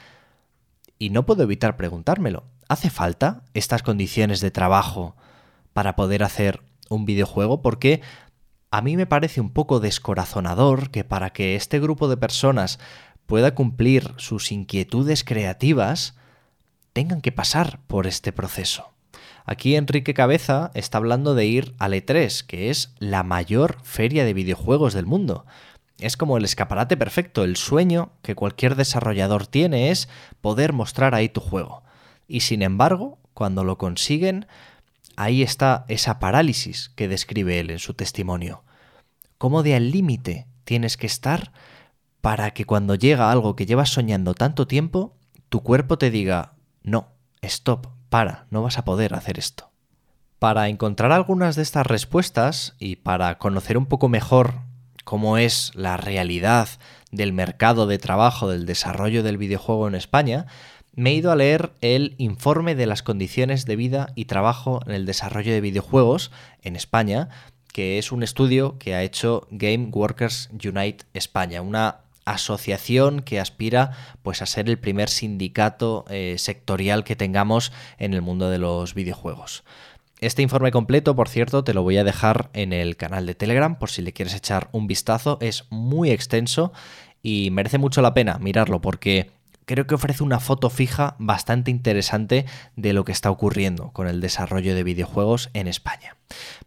Y 0.98 1.10
no 1.10 1.24
puedo 1.24 1.42
evitar 1.42 1.76
preguntármelo, 1.76 2.44
¿hace 2.68 2.90
falta 2.90 3.42
estas 3.54 3.82
condiciones 3.82 4.40
de 4.40 4.50
trabajo 4.50 5.16
para 5.72 5.96
poder 5.96 6.22
hacer 6.22 6.62
un 6.88 7.06
videojuego? 7.06 7.62
Porque 7.62 8.02
a 8.70 8.82
mí 8.82 8.96
me 8.96 9.06
parece 9.06 9.40
un 9.40 9.50
poco 9.50 9.80
descorazonador 9.80 10.90
que 10.90 11.04
para 11.04 11.30
que 11.30 11.56
este 11.56 11.80
grupo 11.80 12.08
de 12.08 12.16
personas 12.16 12.78
pueda 13.26 13.54
cumplir 13.54 14.12
sus 14.16 14.52
inquietudes 14.52 15.24
creativas, 15.24 16.16
tengan 16.92 17.20
que 17.20 17.32
pasar 17.32 17.80
por 17.86 18.06
este 18.06 18.32
proceso. 18.32 18.90
Aquí 19.44 19.76
Enrique 19.76 20.14
Cabeza 20.14 20.70
está 20.74 20.98
hablando 20.98 21.34
de 21.34 21.46
ir 21.46 21.74
al 21.78 21.92
E3, 21.92 22.44
que 22.44 22.70
es 22.70 22.94
la 22.98 23.22
mayor 23.22 23.78
feria 23.82 24.24
de 24.24 24.34
videojuegos 24.34 24.94
del 24.94 25.06
mundo. 25.06 25.46
Es 25.98 26.16
como 26.16 26.36
el 26.36 26.44
escaparate 26.44 26.96
perfecto, 26.96 27.44
el 27.44 27.56
sueño 27.56 28.12
que 28.22 28.34
cualquier 28.34 28.74
desarrollador 28.74 29.46
tiene 29.46 29.90
es 29.90 30.08
poder 30.40 30.72
mostrar 30.72 31.14
ahí 31.14 31.28
tu 31.28 31.40
juego. 31.40 31.82
Y 32.28 32.40
sin 32.40 32.62
embargo, 32.62 33.18
cuando 33.34 33.64
lo 33.64 33.76
consiguen, 33.76 34.46
ahí 35.16 35.42
está 35.42 35.84
esa 35.88 36.18
parálisis 36.18 36.90
que 36.94 37.08
describe 37.08 37.58
él 37.58 37.70
en 37.70 37.78
su 37.78 37.94
testimonio. 37.94 38.62
¿Cómo 39.36 39.62
de 39.62 39.74
al 39.74 39.90
límite 39.90 40.46
tienes 40.64 40.96
que 40.96 41.06
estar 41.06 41.52
para 42.20 42.52
que 42.52 42.64
cuando 42.64 42.94
llega 42.94 43.30
algo 43.30 43.56
que 43.56 43.66
llevas 43.66 43.90
soñando 43.90 44.34
tanto 44.34 44.66
tiempo, 44.66 45.16
tu 45.48 45.62
cuerpo 45.62 45.98
te 45.98 46.10
diga, 46.10 46.52
no, 46.82 47.08
stop, 47.42 47.88
para, 48.08 48.46
no 48.50 48.62
vas 48.62 48.78
a 48.78 48.84
poder 48.84 49.14
hacer 49.14 49.38
esto. 49.38 49.70
Para 50.38 50.68
encontrar 50.68 51.12
algunas 51.12 51.56
de 51.56 51.62
estas 51.62 51.86
respuestas 51.86 52.74
y 52.78 52.96
para 52.96 53.36
conocer 53.38 53.76
un 53.76 53.86
poco 53.86 54.08
mejor 54.08 54.54
cómo 55.04 55.38
es 55.38 55.72
la 55.74 55.96
realidad 55.96 56.68
del 57.10 57.32
mercado 57.32 57.86
de 57.86 57.98
trabajo 57.98 58.48
del 58.48 58.66
desarrollo 58.66 59.22
del 59.22 59.38
videojuego 59.38 59.88
en 59.88 59.94
España, 59.94 60.46
me 60.94 61.10
he 61.10 61.14
ido 61.14 61.30
a 61.30 61.36
leer 61.36 61.72
el 61.80 62.14
informe 62.18 62.74
de 62.74 62.86
las 62.86 63.02
condiciones 63.02 63.64
de 63.64 63.76
vida 63.76 64.12
y 64.14 64.26
trabajo 64.26 64.80
en 64.86 64.92
el 64.92 65.06
desarrollo 65.06 65.52
de 65.52 65.60
videojuegos 65.60 66.30
en 66.62 66.76
España, 66.76 67.28
que 67.72 67.98
es 67.98 68.12
un 68.12 68.22
estudio 68.22 68.78
que 68.78 68.94
ha 68.94 69.02
hecho 69.02 69.46
Game 69.50 69.90
Workers 69.92 70.50
Unite 70.52 71.04
España, 71.14 71.62
una 71.62 72.00
asociación 72.24 73.20
que 73.20 73.40
aspira 73.40 73.92
pues 74.22 74.42
a 74.42 74.46
ser 74.46 74.68
el 74.68 74.78
primer 74.78 75.08
sindicato 75.08 76.04
eh, 76.08 76.36
sectorial 76.38 77.04
que 77.04 77.16
tengamos 77.16 77.72
en 77.98 78.14
el 78.14 78.22
mundo 78.22 78.50
de 78.50 78.58
los 78.58 78.94
videojuegos. 78.94 79.64
Este 80.20 80.42
informe 80.42 80.70
completo, 80.70 81.16
por 81.16 81.28
cierto, 81.28 81.64
te 81.64 81.72
lo 81.72 81.82
voy 81.82 81.96
a 81.96 82.04
dejar 82.04 82.50
en 82.52 82.74
el 82.74 82.96
canal 82.96 83.24
de 83.24 83.34
Telegram 83.34 83.78
por 83.78 83.90
si 83.90 84.02
le 84.02 84.12
quieres 84.12 84.34
echar 84.34 84.68
un 84.72 84.86
vistazo. 84.86 85.38
Es 85.40 85.64
muy 85.70 86.10
extenso 86.10 86.72
y 87.22 87.48
merece 87.52 87.78
mucho 87.78 88.02
la 88.02 88.12
pena 88.12 88.38
mirarlo 88.38 88.82
porque 88.82 89.30
creo 89.64 89.86
que 89.86 89.94
ofrece 89.94 90.22
una 90.22 90.40
foto 90.40 90.68
fija 90.68 91.16
bastante 91.18 91.70
interesante 91.70 92.44
de 92.76 92.92
lo 92.92 93.04
que 93.04 93.12
está 93.12 93.30
ocurriendo 93.30 93.92
con 93.92 94.08
el 94.08 94.20
desarrollo 94.20 94.74
de 94.74 94.82
videojuegos 94.82 95.48
en 95.54 95.68
España. 95.68 96.16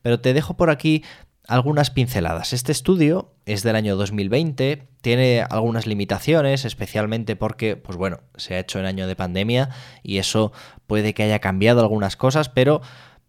Pero 0.02 0.20
te 0.20 0.34
dejo 0.34 0.56
por 0.56 0.70
aquí 0.70 1.04
algunas 1.48 1.92
pinceladas. 1.92 2.54
Este 2.54 2.72
estudio 2.72 3.34
es 3.46 3.64
del 3.64 3.76
año 3.76 3.96
2020, 3.96 4.88
tiene 5.02 5.46
algunas 5.50 5.86
limitaciones, 5.88 6.66
especialmente 6.66 7.36
porque, 7.36 7.76
pues 7.76 7.98
bueno, 7.98 8.22
se 8.36 8.56
ha 8.56 8.60
hecho 8.60 8.80
en 8.80 8.86
año 8.86 9.08
de 9.08 9.16
pandemia 9.16 9.70
y 10.02 10.18
eso 10.18 10.54
puede 10.88 11.14
que 11.14 11.24
haya 11.24 11.40
cambiado 11.40 11.82
algunas 11.82 12.16
cosas, 12.16 12.50
pero 12.50 12.82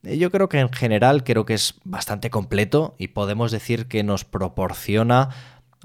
yo 0.03 0.31
creo 0.31 0.49
que 0.49 0.61
en 0.61 0.73
general 0.73 1.25
creo 1.25 1.45
que 1.45 1.55
es 1.55 1.75
bastante 1.85 2.31
completo 2.31 2.95
y 2.99 3.09
podemos 3.09 3.51
decir 3.51 3.87
que 3.87 4.05
nos 4.05 4.25
proporciona 4.25 5.31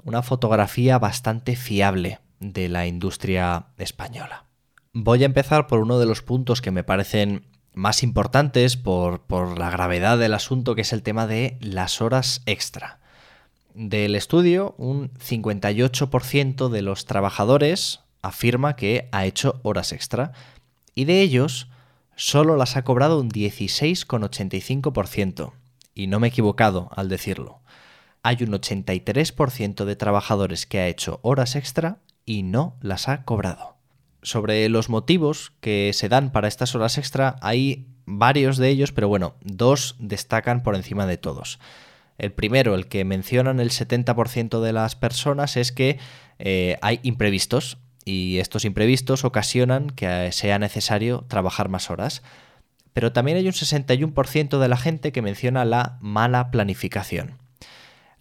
una 0.04 0.22
fotografía 0.22 0.98
bastante 0.98 1.56
fiable 1.56 2.20
de 2.38 2.68
la 2.68 2.86
industria 2.86 3.66
española. 3.76 4.44
Voy 4.92 5.22
a 5.22 5.26
empezar 5.26 5.66
por 5.66 5.80
uno 5.80 5.98
de 5.98 6.06
los 6.06 6.22
puntos 6.22 6.60
que 6.60 6.70
me 6.70 6.84
parecen 6.84 7.44
más 7.74 8.02
importantes 8.02 8.76
por, 8.76 9.20
por 9.20 9.58
la 9.58 9.70
gravedad 9.70 10.18
del 10.18 10.34
asunto, 10.34 10.74
que 10.74 10.82
es 10.82 10.92
el 10.92 11.02
tema 11.02 11.26
de 11.26 11.56
las 11.60 12.00
horas 12.00 12.42
extra. 12.46 12.98
Del 13.74 14.16
estudio, 14.16 14.74
un 14.78 15.12
58% 15.14 16.68
de 16.68 16.82
los 16.82 17.06
trabajadores 17.06 18.00
afirma 18.22 18.76
que 18.76 19.08
ha 19.12 19.26
hecho 19.26 19.60
horas 19.62 19.92
extra 19.92 20.32
y 20.94 21.04
de 21.04 21.22
ellos 21.22 21.68
solo 22.16 22.56
las 22.56 22.76
ha 22.76 22.82
cobrado 22.82 23.20
un 23.20 23.30
16,85%. 23.30 25.52
Y 25.94 26.06
no 26.06 26.20
me 26.20 26.26
he 26.26 26.30
equivocado 26.30 26.90
al 26.94 27.08
decirlo. 27.08 27.60
Hay 28.22 28.42
un 28.42 28.50
83% 28.50 29.84
de 29.84 29.96
trabajadores 29.96 30.66
que 30.66 30.80
ha 30.80 30.88
hecho 30.88 31.20
horas 31.22 31.56
extra 31.56 32.00
y 32.26 32.42
no 32.42 32.76
las 32.82 33.08
ha 33.08 33.24
cobrado. 33.24 33.79
Sobre 34.22 34.68
los 34.68 34.88
motivos 34.88 35.52
que 35.60 35.92
se 35.94 36.08
dan 36.08 36.30
para 36.30 36.48
estas 36.48 36.74
horas 36.74 36.98
extra 36.98 37.36
hay 37.40 37.86
varios 38.06 38.58
de 38.58 38.68
ellos, 38.68 38.92
pero 38.92 39.08
bueno, 39.08 39.34
dos 39.40 39.96
destacan 39.98 40.62
por 40.62 40.74
encima 40.74 41.06
de 41.06 41.16
todos. 41.16 41.58
El 42.18 42.32
primero, 42.32 42.74
el 42.74 42.86
que 42.86 43.04
mencionan 43.04 43.60
el 43.60 43.70
70% 43.70 44.60
de 44.60 44.72
las 44.74 44.94
personas, 44.94 45.56
es 45.56 45.72
que 45.72 45.98
eh, 46.38 46.76
hay 46.82 47.00
imprevistos 47.02 47.78
y 48.04 48.38
estos 48.38 48.64
imprevistos 48.64 49.24
ocasionan 49.24 49.88
que 49.88 50.30
sea 50.32 50.58
necesario 50.58 51.24
trabajar 51.28 51.68
más 51.70 51.90
horas. 51.90 52.22
Pero 52.92 53.12
también 53.12 53.38
hay 53.38 53.46
un 53.46 53.52
61% 53.52 54.58
de 54.58 54.68
la 54.68 54.76
gente 54.76 55.12
que 55.12 55.22
menciona 55.22 55.64
la 55.64 55.98
mala 56.00 56.50
planificación. 56.50 57.38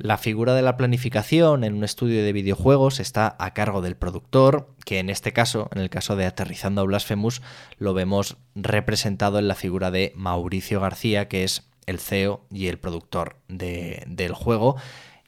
La 0.01 0.17
figura 0.17 0.53
de 0.53 0.61
la 0.61 0.77
planificación 0.77 1.65
en 1.65 1.73
un 1.73 1.83
estudio 1.83 2.23
de 2.23 2.31
videojuegos 2.31 3.01
está 3.01 3.35
a 3.37 3.53
cargo 3.53 3.81
del 3.81 3.97
productor, 3.97 4.69
que 4.85 4.99
en 4.99 5.09
este 5.09 5.33
caso, 5.33 5.69
en 5.75 5.81
el 5.81 5.89
caso 5.89 6.15
de 6.15 6.25
Aterrizando 6.25 6.79
a 6.79 6.85
Blasphemous, 6.85 7.41
lo 7.79 7.93
vemos 7.93 8.37
representado 8.55 9.39
en 9.39 9.49
la 9.49 9.55
figura 9.55 9.91
de 9.91 10.13
Mauricio 10.15 10.79
García, 10.79 11.27
que 11.27 11.43
es 11.43 11.69
el 11.85 11.99
CEO 11.99 12.45
y 12.49 12.67
el 12.67 12.79
productor 12.79 13.41
del 13.49 14.33
juego, 14.33 14.77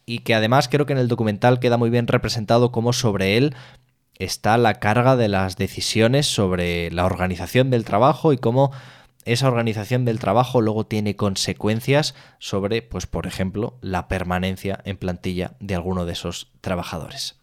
y 0.05 0.19
que 0.19 0.35
además 0.35 0.69
creo 0.69 0.85
que 0.85 0.93
en 0.93 0.99
el 0.99 1.09
documental 1.09 1.59
queda 1.59 1.75
muy 1.75 1.89
bien 1.89 2.07
representado 2.07 2.71
como 2.71 2.93
sobre 2.93 3.35
él 3.35 3.53
está 4.23 4.57
la 4.57 4.75
carga 4.75 5.15
de 5.15 5.27
las 5.27 5.57
decisiones 5.57 6.27
sobre 6.27 6.91
la 6.91 7.05
organización 7.05 7.69
del 7.71 7.85
trabajo 7.85 8.33
y 8.33 8.37
cómo 8.37 8.71
esa 9.25 9.47
organización 9.47 10.05
del 10.05 10.19
trabajo 10.19 10.61
luego 10.61 10.85
tiene 10.85 11.15
consecuencias 11.15 12.15
sobre, 12.39 12.81
pues 12.81 13.05
por 13.05 13.27
ejemplo, 13.27 13.77
la 13.81 14.07
permanencia 14.07 14.81
en 14.85 14.97
plantilla 14.97 15.53
de 15.59 15.75
alguno 15.75 16.05
de 16.05 16.13
esos 16.13 16.51
trabajadores. 16.61 17.37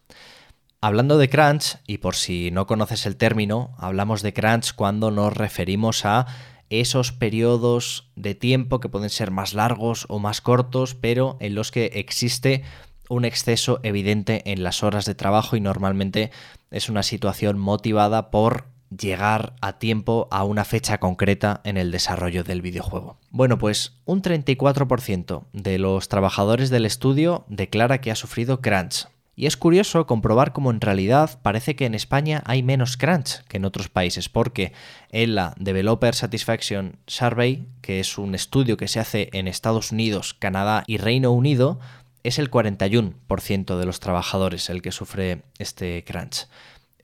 Hablando 0.81 1.17
de 1.17 1.29
crunch, 1.29 1.77
y 1.87 1.97
por 1.97 2.15
si 2.15 2.51
no 2.51 2.65
conoces 2.65 3.05
el 3.05 3.17
término, 3.17 3.75
hablamos 3.77 4.21
de 4.21 4.33
crunch 4.33 4.73
cuando 4.73 5.11
nos 5.11 5.35
referimos 5.35 6.05
a 6.05 6.25
esos 6.69 7.11
periodos 7.11 8.09
de 8.15 8.35
tiempo 8.35 8.79
que 8.79 8.89
pueden 8.89 9.09
ser 9.09 9.31
más 9.31 9.53
largos 9.53 10.05
o 10.07 10.19
más 10.19 10.39
cortos, 10.39 10.95
pero 10.95 11.37
en 11.39 11.55
los 11.55 11.71
que 11.71 11.85
existe 11.95 12.63
un 13.09 13.25
exceso 13.25 13.79
evidente 13.83 14.43
en 14.51 14.63
las 14.63 14.83
horas 14.83 15.05
de 15.05 15.15
trabajo 15.15 15.55
y 15.55 15.61
normalmente 15.61 16.31
es 16.71 16.89
una 16.89 17.03
situación 17.03 17.57
motivada 17.57 18.29
por 18.29 18.65
llegar 18.89 19.53
a 19.61 19.79
tiempo 19.79 20.27
a 20.31 20.43
una 20.43 20.65
fecha 20.65 20.99
concreta 20.99 21.61
en 21.63 21.77
el 21.77 21.91
desarrollo 21.91 22.43
del 22.43 22.61
videojuego. 22.61 23.17
Bueno, 23.29 23.57
pues 23.57 23.93
un 24.05 24.21
34% 24.21 25.45
de 25.53 25.77
los 25.79 26.09
trabajadores 26.09 26.69
del 26.69 26.85
estudio 26.85 27.45
declara 27.47 28.01
que 28.01 28.11
ha 28.11 28.15
sufrido 28.15 28.61
crunch. 28.61 29.07
Y 29.35 29.45
es 29.45 29.55
curioso 29.55 30.05
comprobar 30.05 30.51
cómo 30.51 30.69
en 30.69 30.81
realidad 30.81 31.39
parece 31.41 31.77
que 31.77 31.85
en 31.85 31.95
España 31.95 32.43
hay 32.45 32.61
menos 32.61 32.97
crunch 32.97 33.41
que 33.47 33.55
en 33.55 33.63
otros 33.63 33.87
países, 33.87 34.27
porque 34.27 34.73
en 35.11 35.33
la 35.33 35.53
Developer 35.57 36.13
Satisfaction 36.13 36.97
Survey, 37.07 37.65
que 37.81 38.01
es 38.01 38.17
un 38.17 38.35
estudio 38.35 38.75
que 38.75 38.89
se 38.89 38.99
hace 38.99 39.29
en 39.31 39.47
Estados 39.47 39.93
Unidos, 39.93 40.33
Canadá 40.33 40.83
y 40.87 40.97
Reino 40.97 41.31
Unido, 41.31 41.79
es 42.23 42.37
el 42.37 42.51
41% 42.51 43.77
de 43.77 43.85
los 43.85 44.01
trabajadores 44.01 44.69
el 44.69 44.81
que 44.81 44.91
sufre 44.91 45.43
este 45.57 46.03
crunch. 46.03 46.47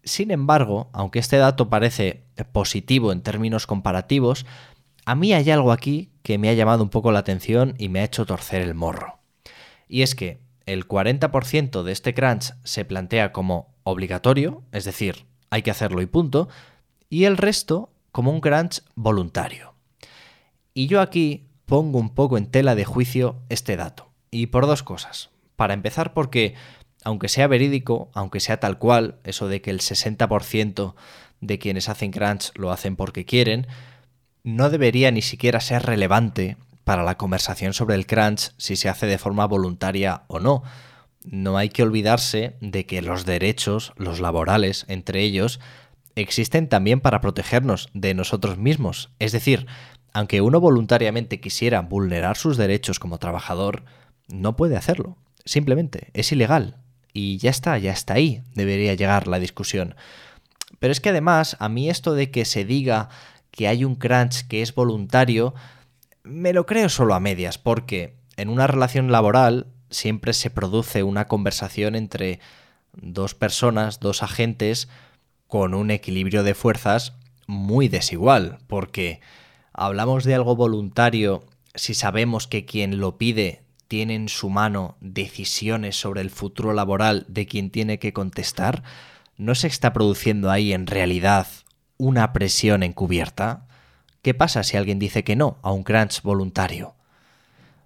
Sin 0.05 0.29
embargo, 0.29 0.89
aunque 0.93 1.19
este 1.19 1.37
dato 1.37 1.69
parece 1.69 2.23
positivo 2.51 3.11
en 3.11 3.21
términos 3.21 3.65
comparativos, 3.65 4.45
a 5.05 5.15
mí 5.15 5.33
hay 5.33 5.49
algo 5.49 5.71
aquí 5.71 6.11
que 6.21 6.37
me 6.37 6.49
ha 6.49 6.53
llamado 6.53 6.83
un 6.83 6.89
poco 6.89 7.11
la 7.11 7.19
atención 7.19 7.73
y 7.77 7.89
me 7.89 7.99
ha 7.99 8.05
hecho 8.05 8.25
torcer 8.25 8.61
el 8.61 8.75
morro. 8.75 9.19
Y 9.87 10.03
es 10.03 10.15
que 10.15 10.39
el 10.65 10.87
40% 10.87 11.83
de 11.83 11.91
este 11.91 12.13
crunch 12.13 12.53
se 12.63 12.85
plantea 12.85 13.31
como 13.31 13.73
obligatorio, 13.83 14.63
es 14.71 14.85
decir, 14.85 15.25
hay 15.49 15.61
que 15.61 15.71
hacerlo 15.71 16.01
y 16.01 16.05
punto, 16.05 16.49
y 17.09 17.25
el 17.25 17.37
resto 17.37 17.91
como 18.11 18.31
un 18.31 18.41
crunch 18.41 18.81
voluntario. 18.95 19.73
Y 20.73 20.87
yo 20.87 21.01
aquí 21.01 21.47
pongo 21.65 21.99
un 21.99 22.13
poco 22.13 22.37
en 22.37 22.47
tela 22.47 22.75
de 22.75 22.85
juicio 22.85 23.37
este 23.49 23.75
dato, 23.75 24.09
y 24.31 24.47
por 24.47 24.67
dos 24.67 24.83
cosas. 24.83 25.29
Para 25.55 25.73
empezar 25.73 26.13
porque 26.13 26.55
aunque 27.05 27.29
sea 27.29 27.47
verídico, 27.47 28.09
aunque 28.13 28.39
sea 28.39 28.59
tal 28.59 28.79
cual, 28.79 29.19
eso 29.23 29.47
de 29.47 29.61
que 29.61 29.69
el 29.69 29.79
60% 29.79 30.95
de 31.39 31.59
quienes 31.59 31.87
hacen 31.87 32.11
crunch 32.11 32.51
lo 32.55 32.71
hacen 32.71 32.95
porque 32.95 33.25
quieren, 33.25 33.67
no 34.43 34.71
debería 34.71 35.11
ni 35.11 35.21
siquiera 35.21 35.59
ser 35.59 35.83
relevante 35.83 36.57
para 36.83 37.03
la 37.03 37.15
conversación 37.15 37.73
sobre 37.73 37.93
el 37.93 38.07
crunch 38.07 38.53
si 38.57 38.75
se 38.75 38.89
hace 38.89 39.05
de 39.05 39.19
forma 39.19 39.45
voluntaria 39.45 40.23
o 40.27 40.39
no. 40.39 40.63
No 41.23 41.57
hay 41.57 41.69
que 41.69 41.83
olvidarse 41.83 42.55
de 42.59 42.87
que 42.87 43.03
los 43.03 43.25
derechos, 43.25 43.93
los 43.97 44.19
laborales, 44.19 44.85
entre 44.87 45.21
ellos, 45.21 45.59
existen 46.15 46.69
también 46.69 47.01
para 47.01 47.21
protegernos 47.21 47.89
de 47.93 48.15
nosotros 48.15 48.57
mismos. 48.57 49.11
Es 49.19 49.31
decir, 49.31 49.67
aunque 50.11 50.41
uno 50.41 50.59
voluntariamente 50.59 51.39
quisiera 51.39 51.81
vulnerar 51.81 52.35
sus 52.35 52.57
derechos 52.57 52.97
como 52.97 53.19
trabajador, 53.19 53.83
no 54.27 54.55
puede 54.55 54.75
hacerlo. 54.75 55.17
Simplemente, 55.45 56.09
es 56.13 56.31
ilegal 56.31 56.79
y 57.15 57.37
ya 57.37 57.49
está, 57.49 57.77
ya 57.77 57.93
está 57.93 58.15
ahí, 58.15 58.43
debería 58.55 58.93
llegar 58.93 59.27
la 59.27 59.39
discusión. 59.39 59.95
Pero 60.79 60.91
es 60.91 60.99
que 60.99 61.09
además, 61.09 61.55
a 61.59 61.69
mí 61.69 61.89
esto 61.89 62.13
de 62.13 62.29
que 62.29 62.43
se 62.43 62.65
diga 62.65 63.07
que 63.51 63.69
hay 63.69 63.85
un 63.85 63.95
crunch 63.95 64.45
que 64.49 64.61
es 64.61 64.75
voluntario, 64.75 65.55
me 66.23 66.51
lo 66.51 66.65
creo 66.65 66.89
solo 66.89 67.15
a 67.15 67.21
medias, 67.21 67.57
porque 67.57 68.17
en 68.35 68.49
una 68.49 68.67
relación 68.67 69.13
laboral 69.13 69.67
siempre 69.89 70.33
se 70.33 70.49
produce 70.49 71.03
una 71.03 71.29
conversación 71.29 71.95
entre 71.95 72.41
dos 72.91 73.33
personas, 73.33 74.01
dos 74.01 74.21
agentes, 74.21 74.89
con 75.47 75.73
un 75.73 75.91
equilibrio 75.91 76.43
de 76.43 76.53
fuerzas 76.53 77.13
muy 77.47 77.87
desigual, 77.87 78.57
porque 78.67 79.21
hablamos 79.71 80.25
de 80.25 80.35
algo 80.35 80.57
voluntario 80.57 81.45
si 81.75 81.93
sabemos 81.93 82.47
que 82.47 82.65
quien 82.65 82.99
lo 82.99 83.17
pide 83.17 83.64
tiene 83.87 84.15
en 84.15 84.29
su 84.29 84.49
mano 84.49 84.97
decisiones 84.99 85.95
sobre 85.95 86.21
el 86.21 86.29
futuro 86.29 86.73
laboral 86.73 87.25
de 87.27 87.45
quien 87.45 87.69
tiene 87.69 87.99
que 87.99 88.13
contestar, 88.13 88.83
¿no 89.37 89.55
se 89.55 89.67
está 89.67 89.93
produciendo 89.93 90.51
ahí 90.51 90.73
en 90.73 90.87
realidad 90.87 91.47
una 91.97 92.33
presión 92.33 92.83
encubierta? 92.83 93.67
¿Qué 94.21 94.33
pasa 94.33 94.63
si 94.63 94.77
alguien 94.77 94.99
dice 94.99 95.23
que 95.23 95.35
no 95.35 95.57
a 95.61 95.71
un 95.71 95.83
crunch 95.83 96.21
voluntario? 96.21 96.95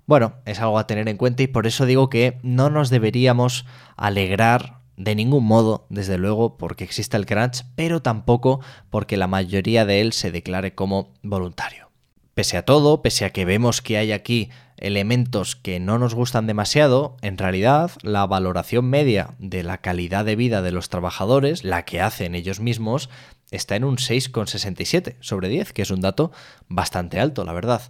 Bueno, 0.06 0.34
es 0.46 0.60
algo 0.60 0.80
a 0.80 0.88
tener 0.88 1.08
en 1.08 1.18
cuenta 1.18 1.44
y 1.44 1.48
por 1.48 1.68
eso 1.68 1.86
digo 1.86 2.10
que 2.10 2.40
no 2.42 2.70
nos 2.70 2.90
deberíamos 2.90 3.66
alegrar 3.96 4.80
de 5.00 5.16
ningún 5.16 5.46
modo, 5.46 5.86
desde 5.90 6.18
luego, 6.18 6.58
porque 6.58 6.84
existe 6.84 7.16
el 7.16 7.26
crunch, 7.26 7.64
pero 7.76 8.02
tampoco 8.02 8.60
porque 8.90 9.16
la 9.16 9.28
mayoría 9.28 9.86
de 9.86 10.02
él 10.02 10.12
se 10.12 10.30
declare 10.30 10.76
como 10.76 11.14
voluntario. 11.24 11.90
Pese 12.34 12.58
a 12.58 12.66
todo, 12.66 13.02
pese 13.02 13.24
a 13.24 13.30
que 13.30 13.46
vemos 13.46 13.82
que 13.82 13.98
hay 13.98 14.12
aquí 14.12 14.50
elementos 14.80 15.56
que 15.56 15.80
no 15.80 15.98
nos 15.98 16.16
gustan 16.16 16.48
demasiado, 16.48 17.18
en 17.22 17.38
realidad 17.38 17.92
la 18.02 18.26
valoración 18.26 18.86
media 18.86 19.36
de 19.40 19.64
la 19.64 19.80
calidad 19.80 20.26
de 20.26 20.36
vida 20.36 20.62
de 20.62 20.72
los 20.72 20.90
trabajadores, 20.90 21.64
la 21.64 21.86
que 21.86 22.02
hacen 22.02 22.36
ellos 22.36 22.60
mismos, 22.60 23.10
está 23.52 23.76
en 23.76 23.84
un 23.84 23.98
6,67 23.98 25.16
sobre 25.20 25.50
10, 25.50 25.74
que 25.74 25.82
es 25.82 25.92
un 25.92 26.02
dato 26.02 26.32
bastante 26.68 27.20
alto, 27.20 27.44
la 27.44 27.54
verdad. 27.54 27.82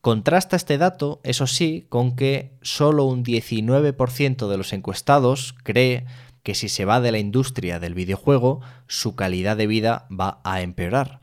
Contrasta 0.00 0.56
este 0.56 0.78
dato, 0.78 1.20
eso 1.24 1.46
sí, 1.46 1.86
con 1.88 2.16
que 2.16 2.52
solo 2.62 3.04
un 3.04 3.24
19% 3.24 4.48
de 4.48 4.56
los 4.56 4.72
encuestados 4.72 5.54
cree 5.62 6.06
que 6.42 6.54
si 6.54 6.68
se 6.68 6.86
va 6.86 7.00
de 7.00 7.12
la 7.12 7.18
industria 7.18 7.78
del 7.78 7.94
videojuego, 7.94 8.60
su 8.86 9.14
calidad 9.14 9.56
de 9.56 9.66
vida 9.66 10.06
va 10.10 10.40
a 10.42 10.62
empeorar 10.62 11.20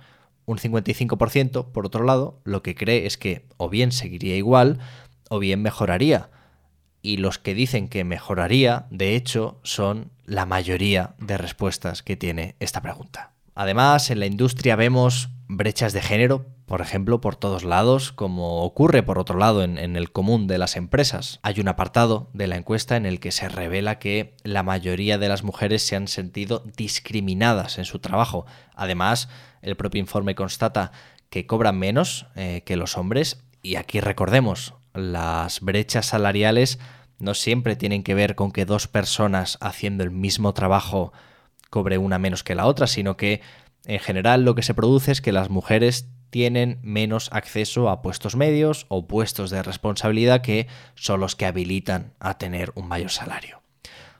un 0.47 0.57
55%, 0.57 1.71
por 1.71 1.85
otro 1.85 2.05
lado, 2.05 2.39
lo 2.45 2.63
que 2.63 2.73
cree 2.73 3.05
es 3.05 3.17
que 3.17 3.45
o 3.57 3.69
bien 3.69 3.91
seguiría 3.91 4.37
igual 4.37 4.79
o 5.29 5.39
bien 5.39 5.61
mejoraría. 5.61 6.29
Y 7.01 7.17
los 7.17 7.37
que 7.37 7.53
dicen 7.53 7.89
que 7.89 8.05
mejoraría, 8.05 8.87
de 8.89 9.15
hecho, 9.15 9.59
son 9.63 10.09
la 10.25 10.45
mayoría 10.45 11.15
de 11.19 11.37
respuestas 11.37 12.01
que 12.01 12.15
tiene 12.15 12.55
esta 12.59 12.81
pregunta. 12.81 13.33
Además, 13.55 14.09
en 14.09 14.21
la 14.21 14.25
industria 14.25 14.77
vemos 14.77 15.29
brechas 15.49 15.91
de 15.91 16.01
género, 16.01 16.45
por 16.65 16.79
ejemplo, 16.79 17.19
por 17.19 17.35
todos 17.35 17.65
lados, 17.65 18.13
como 18.13 18.63
ocurre 18.63 19.03
por 19.03 19.19
otro 19.19 19.37
lado 19.37 19.63
en, 19.63 19.77
en, 19.77 19.97
el 19.97 20.11
común 20.11 20.47
de 20.47 20.57
las 20.57 20.75
empresas. 20.75 21.39
Hay 21.43 21.59
un 21.59 21.67
apartado 21.67 22.29
de 22.33 22.47
la 22.47 22.55
encuesta 22.55 22.95
en 22.95 23.05
el 23.05 23.19
que 23.19 23.31
se 23.31 23.49
revela 23.49 23.99
que 23.99 24.35
la 24.43 24.63
mayoría 24.63 25.17
de 25.17 25.29
las 25.29 25.43
mujeres 25.43 25.81
se 25.81 25.95
han 25.95 26.07
sentido 26.07 26.63
discriminadas 26.77 27.77
en 27.77 27.85
su 27.85 27.99
trabajo. 27.99 28.45
Además, 28.75 29.29
el 29.61 29.75
propio 29.75 29.99
informe 29.99 30.35
constata 30.35 30.91
que 31.29 31.45
cobran 31.45 31.77
menos 31.77 32.27
eh, 32.35 32.63
que 32.65 32.77
los 32.77 32.97
hombres 32.97 33.43
y 33.61 33.75
aquí 33.75 33.99
recordemos, 33.99 34.75
las 34.93 35.61
brechas 35.61 36.05
salariales 36.05 36.79
no 37.19 37.33
siempre 37.33 37.75
tienen 37.75 38.03
que 38.03 38.13
ver 38.13 38.35
con 38.35 38.51
que 38.51 38.65
dos 38.65 38.87
personas 38.87 39.57
haciendo 39.61 40.03
el 40.03 40.11
mismo 40.11 40.53
trabajo 40.53 41.11
cobre 41.69 41.97
una 41.97 42.19
menos 42.19 42.43
que 42.43 42.55
la 42.55 42.65
otra, 42.65 42.87
sino 42.87 43.17
que 43.17 43.41
en 43.85 43.99
general 43.99 44.43
lo 44.43 44.55
que 44.55 44.63
se 44.63 44.73
produce 44.73 45.11
es 45.11 45.21
que 45.21 45.31
las 45.31 45.49
mujeres 45.49 46.07
tienen 46.29 46.79
menos 46.81 47.29
acceso 47.31 47.89
a 47.89 48.01
puestos 48.01 48.35
medios 48.35 48.85
o 48.89 49.07
puestos 49.07 49.49
de 49.49 49.63
responsabilidad 49.63 50.41
que 50.41 50.67
son 50.95 51.19
los 51.19 51.35
que 51.35 51.45
habilitan 51.45 52.13
a 52.19 52.37
tener 52.37 52.71
un 52.75 52.87
mayor 52.87 53.11
salario. 53.11 53.61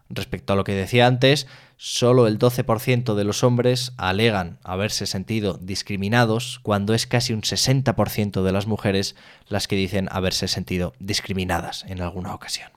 Respecto 0.10 0.54
a 0.54 0.56
lo 0.56 0.64
que 0.64 0.74
decía 0.74 1.06
antes, 1.06 1.48
solo 1.76 2.28
el 2.28 2.40
12% 2.40 3.16
de 3.16 3.24
los 3.24 3.44
hombres 3.44 3.94
alegan 3.98 4.58
haberse 4.64 5.06
sentido 5.06 5.60
discriminados, 5.62 6.60
cuando 6.64 6.94
es 6.94 7.08
casi 7.08 7.34
un 7.34 7.42
60% 7.42 8.44
de 8.44 8.52
las 8.52 8.68
mujeres 8.68 9.16
las 9.48 9.68
que 9.68 9.76
dicen 9.76 10.08
haberse 10.12 10.48
sentido 10.48 10.94
discriminadas 11.00 11.84
en 11.88 12.02
alguna 12.02 12.34
ocasión. 12.34 12.72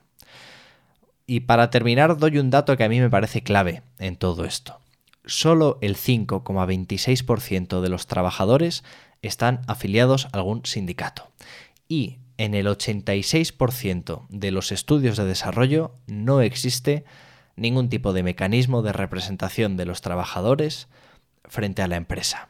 Y 1.25 1.41
para 1.41 1.69
terminar, 1.69 2.17
doy 2.17 2.37
un 2.39 2.49
dato 2.49 2.75
que 2.75 2.83
a 2.83 2.89
mí 2.89 2.99
me 2.99 3.09
parece 3.09 3.41
clave 3.41 3.83
en 3.99 4.17
todo 4.17 4.43
esto. 4.43 4.79
Solo 5.25 5.77
el 5.81 5.95
5,26% 5.95 7.79
de 7.79 7.89
los 7.89 8.07
trabajadores 8.07 8.83
están 9.21 9.61
afiliados 9.67 10.25
a 10.25 10.29
algún 10.33 10.65
sindicato. 10.65 11.31
Y 11.87 12.17
en 12.41 12.55
el 12.55 12.65
86% 12.65 14.25
de 14.29 14.49
los 14.49 14.71
estudios 14.71 15.15
de 15.15 15.25
desarrollo 15.25 15.99
no 16.07 16.41
existe 16.41 17.05
ningún 17.55 17.87
tipo 17.87 18.13
de 18.13 18.23
mecanismo 18.23 18.81
de 18.81 18.91
representación 18.91 19.77
de 19.77 19.85
los 19.85 20.01
trabajadores 20.01 20.87
frente 21.45 21.83
a 21.83 21.87
la 21.87 21.97
empresa. 21.97 22.49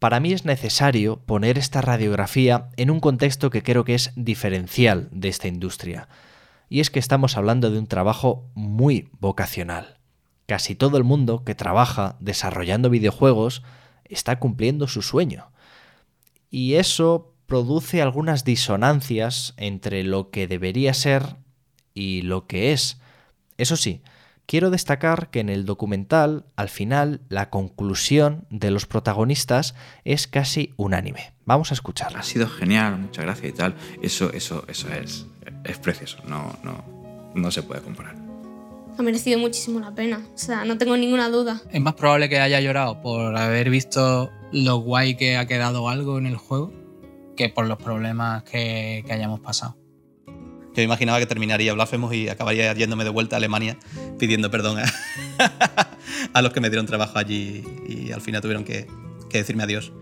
Para 0.00 0.18
mí 0.18 0.32
es 0.32 0.44
necesario 0.44 1.20
poner 1.24 1.58
esta 1.58 1.80
radiografía 1.80 2.70
en 2.76 2.90
un 2.90 2.98
contexto 2.98 3.50
que 3.50 3.62
creo 3.62 3.84
que 3.84 3.94
es 3.94 4.10
diferencial 4.16 5.08
de 5.12 5.28
esta 5.28 5.46
industria, 5.46 6.08
y 6.68 6.80
es 6.80 6.90
que 6.90 6.98
estamos 6.98 7.36
hablando 7.36 7.70
de 7.70 7.78
un 7.78 7.86
trabajo 7.86 8.50
muy 8.54 9.10
vocacional. 9.20 10.00
Casi 10.46 10.74
todo 10.74 10.96
el 10.96 11.04
mundo 11.04 11.44
que 11.44 11.54
trabaja 11.54 12.16
desarrollando 12.18 12.90
videojuegos 12.90 13.62
está 14.06 14.40
cumpliendo 14.40 14.88
su 14.88 15.02
sueño. 15.02 15.52
Y 16.50 16.74
eso 16.74 17.33
produce 17.46 18.02
algunas 18.02 18.44
disonancias 18.44 19.54
entre 19.56 20.02
lo 20.04 20.30
que 20.30 20.46
debería 20.46 20.94
ser 20.94 21.36
y 21.92 22.22
lo 22.22 22.46
que 22.46 22.72
es. 22.72 22.98
Eso 23.58 23.76
sí, 23.76 24.02
quiero 24.46 24.70
destacar 24.70 25.30
que 25.30 25.40
en 25.40 25.48
el 25.48 25.64
documental, 25.64 26.46
al 26.56 26.68
final, 26.68 27.20
la 27.28 27.50
conclusión 27.50 28.46
de 28.50 28.70
los 28.70 28.86
protagonistas 28.86 29.74
es 30.04 30.26
casi 30.26 30.72
unánime. 30.76 31.34
Vamos 31.44 31.70
a 31.70 31.74
escucharla. 31.74 32.20
Ha 32.20 32.22
sido 32.22 32.48
genial, 32.48 32.98
muchas 32.98 33.24
gracias 33.24 33.48
y 33.48 33.52
tal. 33.52 33.74
Eso, 34.02 34.32
eso, 34.32 34.64
eso 34.68 34.88
es, 34.92 35.26
es 35.64 35.78
precioso, 35.78 36.18
no, 36.26 36.56
no, 36.62 36.84
no 37.34 37.50
se 37.50 37.62
puede 37.62 37.82
comparar. 37.82 38.16
Ha 38.96 39.02
merecido 39.02 39.40
muchísimo 39.40 39.80
la 39.80 39.92
pena, 39.92 40.20
o 40.34 40.38
sea, 40.38 40.64
no 40.64 40.78
tengo 40.78 40.96
ninguna 40.96 41.28
duda. 41.28 41.60
Es 41.72 41.80
más 41.80 41.94
probable 41.94 42.28
que 42.28 42.38
haya 42.38 42.60
llorado 42.60 43.02
por 43.02 43.36
haber 43.36 43.68
visto 43.68 44.30
lo 44.52 44.76
guay 44.76 45.16
que 45.16 45.36
ha 45.36 45.46
quedado 45.46 45.88
algo 45.88 46.16
en 46.16 46.26
el 46.26 46.36
juego 46.36 46.83
que 47.36 47.48
por 47.48 47.66
los 47.66 47.78
problemas 47.78 48.42
que, 48.44 49.02
que 49.06 49.12
hayamos 49.12 49.40
pasado. 49.40 49.76
Yo 50.74 50.82
imaginaba 50.82 51.20
que 51.20 51.26
terminaría 51.26 51.72
Blasphemous 51.72 52.14
y 52.14 52.28
acabaría 52.28 52.72
yéndome 52.74 53.04
de 53.04 53.10
vuelta 53.10 53.36
a 53.36 53.38
Alemania 53.38 53.78
pidiendo 54.18 54.50
perdón 54.50 54.78
a, 56.32 56.42
los 56.42 56.52
que 56.52 56.60
me 56.60 56.68
dieron 56.68 56.86
trabajo 56.86 57.16
allí 57.16 57.64
y 57.86 58.10
al 58.10 58.20
final 58.20 58.42
tuvieron 58.42 58.64
que, 58.64 58.88
decirme 59.30 59.62
adiós. 59.64 59.92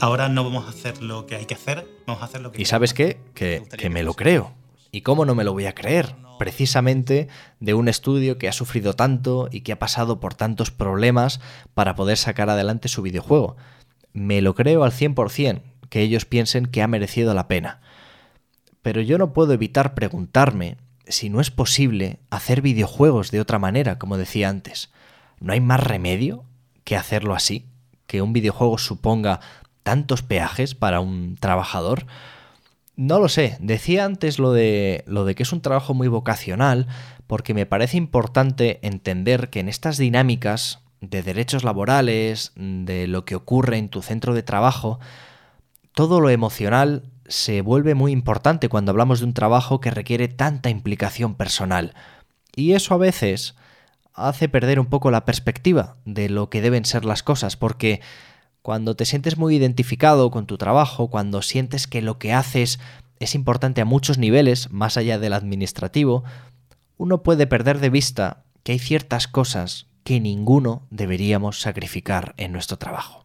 Ahora 0.00 0.28
no 0.28 0.42
vamos 0.44 0.66
a 0.66 0.70
hacer 0.70 1.02
lo 1.02 1.26
que 1.26 1.36
hay 1.36 1.46
que 1.46 1.54
hacer, 1.54 1.86
vamos 2.06 2.22
a 2.22 2.26
hacer 2.26 2.40
lo 2.40 2.50
que... 2.50 2.62
¿Y 2.62 2.64
sabes 2.64 2.94
qué? 2.94 3.20
Que, 3.34 3.62
que 3.76 3.90
me 3.90 4.02
lo 4.02 4.14
creo. 4.14 4.52
¿Y 4.90 5.02
cómo 5.02 5.24
no 5.24 5.34
me 5.34 5.44
lo 5.44 5.52
voy 5.52 5.66
a 5.66 5.74
creer? 5.74 6.16
Precisamente 6.38 7.28
de 7.60 7.74
un 7.74 7.88
estudio 7.88 8.38
que 8.38 8.48
ha 8.48 8.52
sufrido 8.52 8.94
tanto 8.94 9.48
y 9.52 9.60
que 9.60 9.72
ha 9.72 9.78
pasado 9.78 10.18
por 10.18 10.34
tantos 10.34 10.70
problemas 10.70 11.40
para 11.74 11.94
poder 11.94 12.16
sacar 12.16 12.50
adelante 12.50 12.88
su 12.88 13.02
videojuego. 13.02 13.56
Me 14.12 14.42
lo 14.42 14.54
creo 14.54 14.82
al 14.82 14.90
100% 14.90 15.62
que 15.90 16.00
ellos 16.00 16.24
piensen 16.24 16.64
que 16.64 16.82
ha 16.82 16.88
merecido 16.88 17.34
la 17.34 17.46
pena 17.46 17.80
pero 18.82 19.00
yo 19.00 19.18
no 19.18 19.32
puedo 19.32 19.52
evitar 19.52 19.94
preguntarme 19.94 20.76
si 21.06 21.28
no 21.28 21.40
es 21.40 21.50
posible 21.50 22.20
hacer 22.30 22.62
videojuegos 22.62 23.30
de 23.30 23.40
otra 23.40 23.58
manera, 23.58 23.98
como 23.98 24.16
decía 24.16 24.48
antes. 24.48 24.90
¿No 25.40 25.52
hay 25.52 25.60
más 25.60 25.82
remedio 25.82 26.44
que 26.84 26.96
hacerlo 26.96 27.34
así? 27.34 27.66
¿Que 28.06 28.22
un 28.22 28.32
videojuego 28.32 28.78
suponga 28.78 29.40
tantos 29.82 30.22
peajes 30.22 30.74
para 30.74 31.00
un 31.00 31.36
trabajador? 31.38 32.06
No 32.96 33.18
lo 33.18 33.28
sé, 33.28 33.56
decía 33.60 34.04
antes 34.04 34.38
lo 34.38 34.52
de, 34.52 35.04
lo 35.06 35.24
de 35.24 35.34
que 35.34 35.42
es 35.42 35.52
un 35.52 35.62
trabajo 35.62 35.94
muy 35.94 36.08
vocacional, 36.08 36.86
porque 37.26 37.54
me 37.54 37.66
parece 37.66 37.96
importante 37.96 38.78
entender 38.82 39.50
que 39.50 39.60
en 39.60 39.68
estas 39.68 39.96
dinámicas 39.96 40.80
de 41.00 41.22
derechos 41.22 41.64
laborales, 41.64 42.52
de 42.56 43.06
lo 43.06 43.24
que 43.24 43.34
ocurre 43.34 43.78
en 43.78 43.88
tu 43.88 44.02
centro 44.02 44.34
de 44.34 44.42
trabajo, 44.42 45.00
todo 45.94 46.20
lo 46.20 46.30
emocional 46.30 47.04
se 47.26 47.60
vuelve 47.62 47.94
muy 47.94 48.12
importante 48.12 48.68
cuando 48.68 48.90
hablamos 48.90 49.20
de 49.20 49.26
un 49.26 49.34
trabajo 49.34 49.80
que 49.80 49.90
requiere 49.90 50.28
tanta 50.28 50.70
implicación 50.70 51.34
personal. 51.34 51.94
Y 52.54 52.72
eso 52.72 52.94
a 52.94 52.98
veces 52.98 53.54
hace 54.14 54.48
perder 54.48 54.80
un 54.80 54.86
poco 54.86 55.10
la 55.10 55.24
perspectiva 55.24 55.96
de 56.04 56.28
lo 56.28 56.50
que 56.50 56.60
deben 56.60 56.84
ser 56.84 57.04
las 57.04 57.22
cosas, 57.22 57.56
porque 57.56 58.00
cuando 58.62 58.96
te 58.96 59.04
sientes 59.04 59.38
muy 59.38 59.56
identificado 59.56 60.30
con 60.30 60.46
tu 60.46 60.58
trabajo, 60.58 61.08
cuando 61.08 61.42
sientes 61.42 61.86
que 61.86 62.02
lo 62.02 62.18
que 62.18 62.32
haces 62.32 62.80
es 63.18 63.34
importante 63.34 63.80
a 63.80 63.84
muchos 63.84 64.18
niveles, 64.18 64.70
más 64.70 64.96
allá 64.96 65.18
del 65.18 65.32
administrativo, 65.32 66.24
uno 66.96 67.22
puede 67.22 67.46
perder 67.46 67.78
de 67.78 67.90
vista 67.90 68.44
que 68.62 68.72
hay 68.72 68.78
ciertas 68.78 69.28
cosas 69.28 69.86
que 70.04 70.20
ninguno 70.20 70.86
deberíamos 70.90 71.60
sacrificar 71.60 72.34
en 72.36 72.52
nuestro 72.52 72.76
trabajo. 72.76 73.24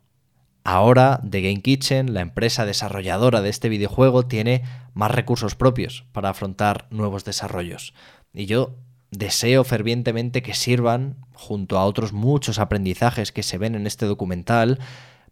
Ahora 0.67 1.21
The 1.30 1.41
Game 1.41 1.62
Kitchen, 1.62 2.15
la 2.15 2.21
empresa 2.21 2.65
desarrolladora 2.65 3.41
de 3.41 3.49
este 3.49 3.69
videojuego, 3.69 4.25
tiene 4.25 4.63
más 4.95 5.12
recursos 5.12 5.54
propios 5.54 6.06
para 6.12 6.30
afrontar 6.30 6.88
nuevos 6.89 7.23
desarrollos. 7.23 7.93
Y 8.34 8.47
yo 8.47 8.75
deseo 9.12 9.63
fervientemente 9.63 10.41
que 10.41 10.56
sirvan, 10.56 11.17
junto 11.34 11.78
a 11.78 11.86
otros 11.86 12.13
muchos 12.13 12.58
aprendizajes 12.58 13.32
que 13.32 13.43
se 13.43 13.60
ven 13.60 13.75
en 13.75 13.86
este 13.86 14.08
documental, 14.08 14.80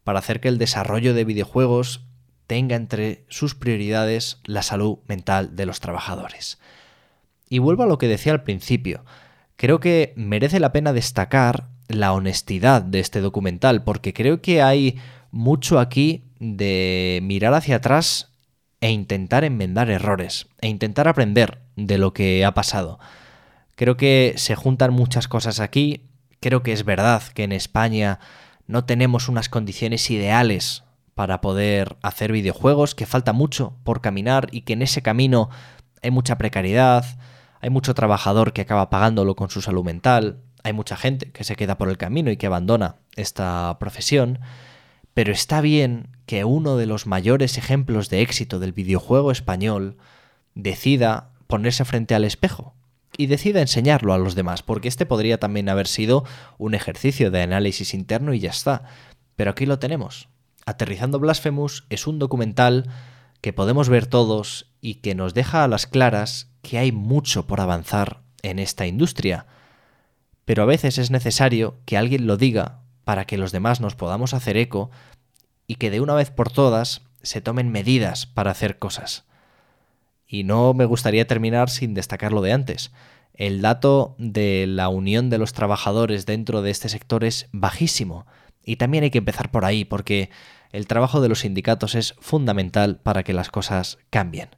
para 0.04 0.19
hacer 0.19 0.39
que 0.39 0.50
el 0.50 0.60
desarrollo 0.60 1.15
de 1.15 1.26
videojuegos 1.26 2.06
tenga 2.46 2.76
entre 2.76 3.26
sus 3.28 3.56
prioridades 3.56 4.39
la 4.43 4.62
salud 4.62 5.00
mental 5.08 5.56
de 5.56 5.65
los 5.65 5.80
trabajadores. 5.80 6.60
Y 7.50 7.58
vuelvo 7.58 7.82
a 7.82 7.88
lo 7.88 7.98
que 7.98 8.08
decía 8.08 8.34
al 8.34 8.43
principio. 8.43 9.04
Creo 9.56 9.80
que 9.80 10.13
merece 10.15 10.60
la 10.60 10.72
pena 10.72 10.93
destacar 10.93 11.69
la 11.88 12.13
honestidad 12.13 12.84
de 12.84 13.00
este 13.00 13.19
documental, 13.19 13.84
porque 13.84 14.13
creo 14.13 14.39
que 14.39 14.62
hay 14.62 15.00
mucho 15.34 15.80
aquí 15.80 16.24
de 16.39 17.19
mirar 17.24 17.56
hacia 17.56 17.78
atrás 17.78 18.32
e 18.82 18.91
intentar 18.91 19.43
enmendar 19.43 19.89
errores, 19.89 20.48
e 20.62 20.67
intentar 20.67 21.08
aprender 21.08 21.60
de 21.76 21.98
lo 21.98 22.13
que 22.13 22.46
ha 22.46 22.54
pasado. 22.54 23.00
Creo 23.76 23.98
que 23.98 24.36
se 24.38 24.56
juntan 24.56 24.93
muchas 24.93 25.28
cosas 25.28 25.60
aquí, 25.60 26.12
creo 26.39 26.62
que 26.62 26.72
es 26.72 26.86
verdad 26.86 27.24
que 27.34 27.43
en 27.43 27.52
España 27.52 28.19
no 28.67 28.86
tenemos 28.86 29.28
unas 29.28 29.50
condiciones 29.50 30.10
ideales 30.12 30.84
para 31.15 31.41
poder 31.41 31.98
hacer 32.04 32.32
videojuegos, 32.32 32.93
que 32.93 33.08
falta 33.08 33.34
mucho 33.34 33.76
por 33.84 34.02
caminar 34.02 34.50
y 34.52 34.62
que 34.62 34.74
en 34.74 34.84
ese 34.84 35.02
camino 35.02 35.50
hay 36.04 36.12
mucha 36.12 36.38
precariedad, 36.38 37.06
hay 37.60 37.72
mucho 37.72 37.96
trabajador 37.96 38.54
que 38.54 38.62
acaba 38.62 38.91
pagándolo 38.91 39.36
con 39.36 39.50
su 39.50 39.62
salud 39.62 39.84
mental, 39.84 40.41
hay 40.63 40.74
mucha 40.74 40.96
gente 40.96 41.32
que 41.32 41.43
se 41.43 41.56
queda 41.56 41.78
por 41.78 41.89
el 41.89 41.98
camino 41.98 42.30
y 42.30 42.38
que 42.38 42.46
abandona 42.46 42.98
esta 43.15 43.78
profesión. 43.80 44.39
Pero 45.13 45.32
está 45.32 45.62
bien 45.62 46.10
que 46.26 46.43
uno 46.43 46.78
de 46.78 46.86
los 46.86 47.06
mayores 47.06 47.58
ejemplos 47.58 48.10
de 48.10 48.21
éxito 48.21 48.60
del 48.60 48.73
videojuego 48.73 49.32
español 49.32 49.97
decida 50.56 51.32
ponerse 51.47 51.86
frente 51.86 52.15
al 52.15 52.23
espejo 52.23 52.73
y 53.15 53.28
decida 53.28 53.62
enseñarlo 53.62 54.13
a 54.13 54.17
los 54.17 54.34
demás, 54.34 54.63
porque 54.63 54.88
este 54.88 55.06
podría 55.06 55.39
también 55.39 55.69
haber 55.69 55.88
sido 55.88 56.26
un 56.58 56.73
ejercicio 56.73 57.30
de 57.30 57.43
análisis 57.43 57.93
interno 57.93 58.34
y 58.34 58.39
ya 58.39 58.49
está. 58.49 58.84
Pero 59.36 59.52
aquí 59.52 59.65
lo 59.65 59.80
tenemos. 59.80 60.30
Aterrizando 60.65 61.19
Blasphemous 61.19 61.86
es 61.89 62.08
un 62.08 62.17
documental 62.17 62.89
que 63.41 63.54
podemos 63.54 63.89
ver 63.89 64.08
todos 64.08 64.71
y 64.82 64.95
que 64.95 65.15
nos 65.15 65.34
deja 65.34 65.63
a 65.63 65.67
las 65.67 65.86
claras 65.86 66.49
que 66.62 66.78
hay 66.78 66.91
mucho 66.91 67.45
por 67.45 67.60
avanzar 67.62 68.21
en 68.41 68.58
esta 68.58 68.88
industria. 68.88 69.45
Pero 70.45 70.63
a 70.63 70.65
veces 70.65 70.97
es 70.97 71.12
necesario 71.12 71.78
que 71.86 71.97
alguien 71.97 72.26
lo 72.26 72.38
diga 72.38 72.83
para 73.04 73.26
que 73.26 73.38
los 73.38 73.52
demás 73.52 73.82
nos 73.82 73.96
podamos 73.96 74.34
hacer 74.34 74.58
eco 74.58 74.92
y 75.68 75.76
que 75.76 75.92
de 75.92 76.02
una 76.02 76.13
vez 76.13 76.32
por 76.32 76.52
todas 76.52 77.02
se 77.22 77.42
tomen 77.42 77.72
medidas 77.72 78.26
para 78.26 78.52
hacer 78.52 78.80
cosas. 78.80 79.26
Y 80.28 80.44
no 80.44 80.74
me 80.74 80.86
gustaría 80.86 81.28
terminar 81.28 81.70
sin 81.70 81.94
destacar 81.94 82.32
lo 82.34 82.42
de 82.42 82.54
antes. 82.54 82.92
El 83.34 83.62
dato 83.62 84.16
de 84.18 84.66
la 84.68 84.89
unión 84.89 85.30
de 85.30 85.38
los 85.38 85.54
trabajadores 85.54 86.26
dentro 86.26 86.62
de 86.62 86.72
este 86.72 86.89
sector 86.89 87.24
es 87.24 87.48
bajísimo. 87.52 88.26
Y 88.63 88.78
también 88.78 89.04
hay 89.04 89.10
que 89.10 89.18
empezar 89.18 89.52
por 89.52 89.66
ahí, 89.66 89.86
porque 89.86 90.30
el 90.72 90.88
trabajo 90.88 91.22
de 91.22 91.30
los 91.30 91.39
sindicatos 91.39 91.96
es 91.96 92.16
fundamental 92.20 92.98
para 92.98 93.24
que 93.24 93.34
las 93.34 93.50
cosas 93.50 94.00
cambien. 94.10 94.50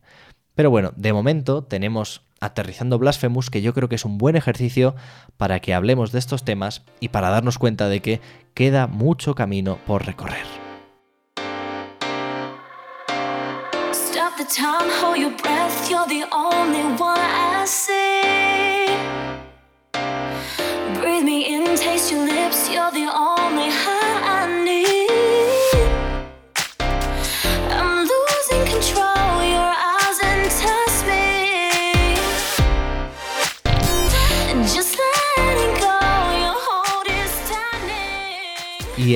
Pero 0.56 0.70
bueno, 0.70 0.94
de 0.96 1.14
momento 1.14 1.64
tenemos 1.64 2.22
Aterrizando 2.46 3.00
Blasphemous, 3.00 3.50
que 3.50 3.62
yo 3.62 3.74
creo 3.74 3.90
que 3.90 3.96
es 3.96 4.06
un 4.06 4.18
buen 4.18 4.36
ejercicio 4.36 4.96
para 5.38 5.60
que 5.60 5.74
hablemos 5.74 6.12
de 6.12 6.20
estos 6.20 6.44
temas 6.44 6.84
y 7.00 7.10
para 7.10 7.30
darnos 7.30 7.58
cuenta 7.58 7.90
de 7.90 8.02
que 8.02 8.22
queda 8.54 8.88
mucho 8.88 9.36
camino 9.36 9.80
por 9.86 10.06
recorrer. 10.06 10.46
Breathe 21.02 21.24
me 21.24 21.42
in, 21.48 21.76
taste 21.76 22.12
your 22.12 22.26
lips, 22.26 22.70
you're 22.70 22.92
the 22.92 23.08
only 23.14 23.35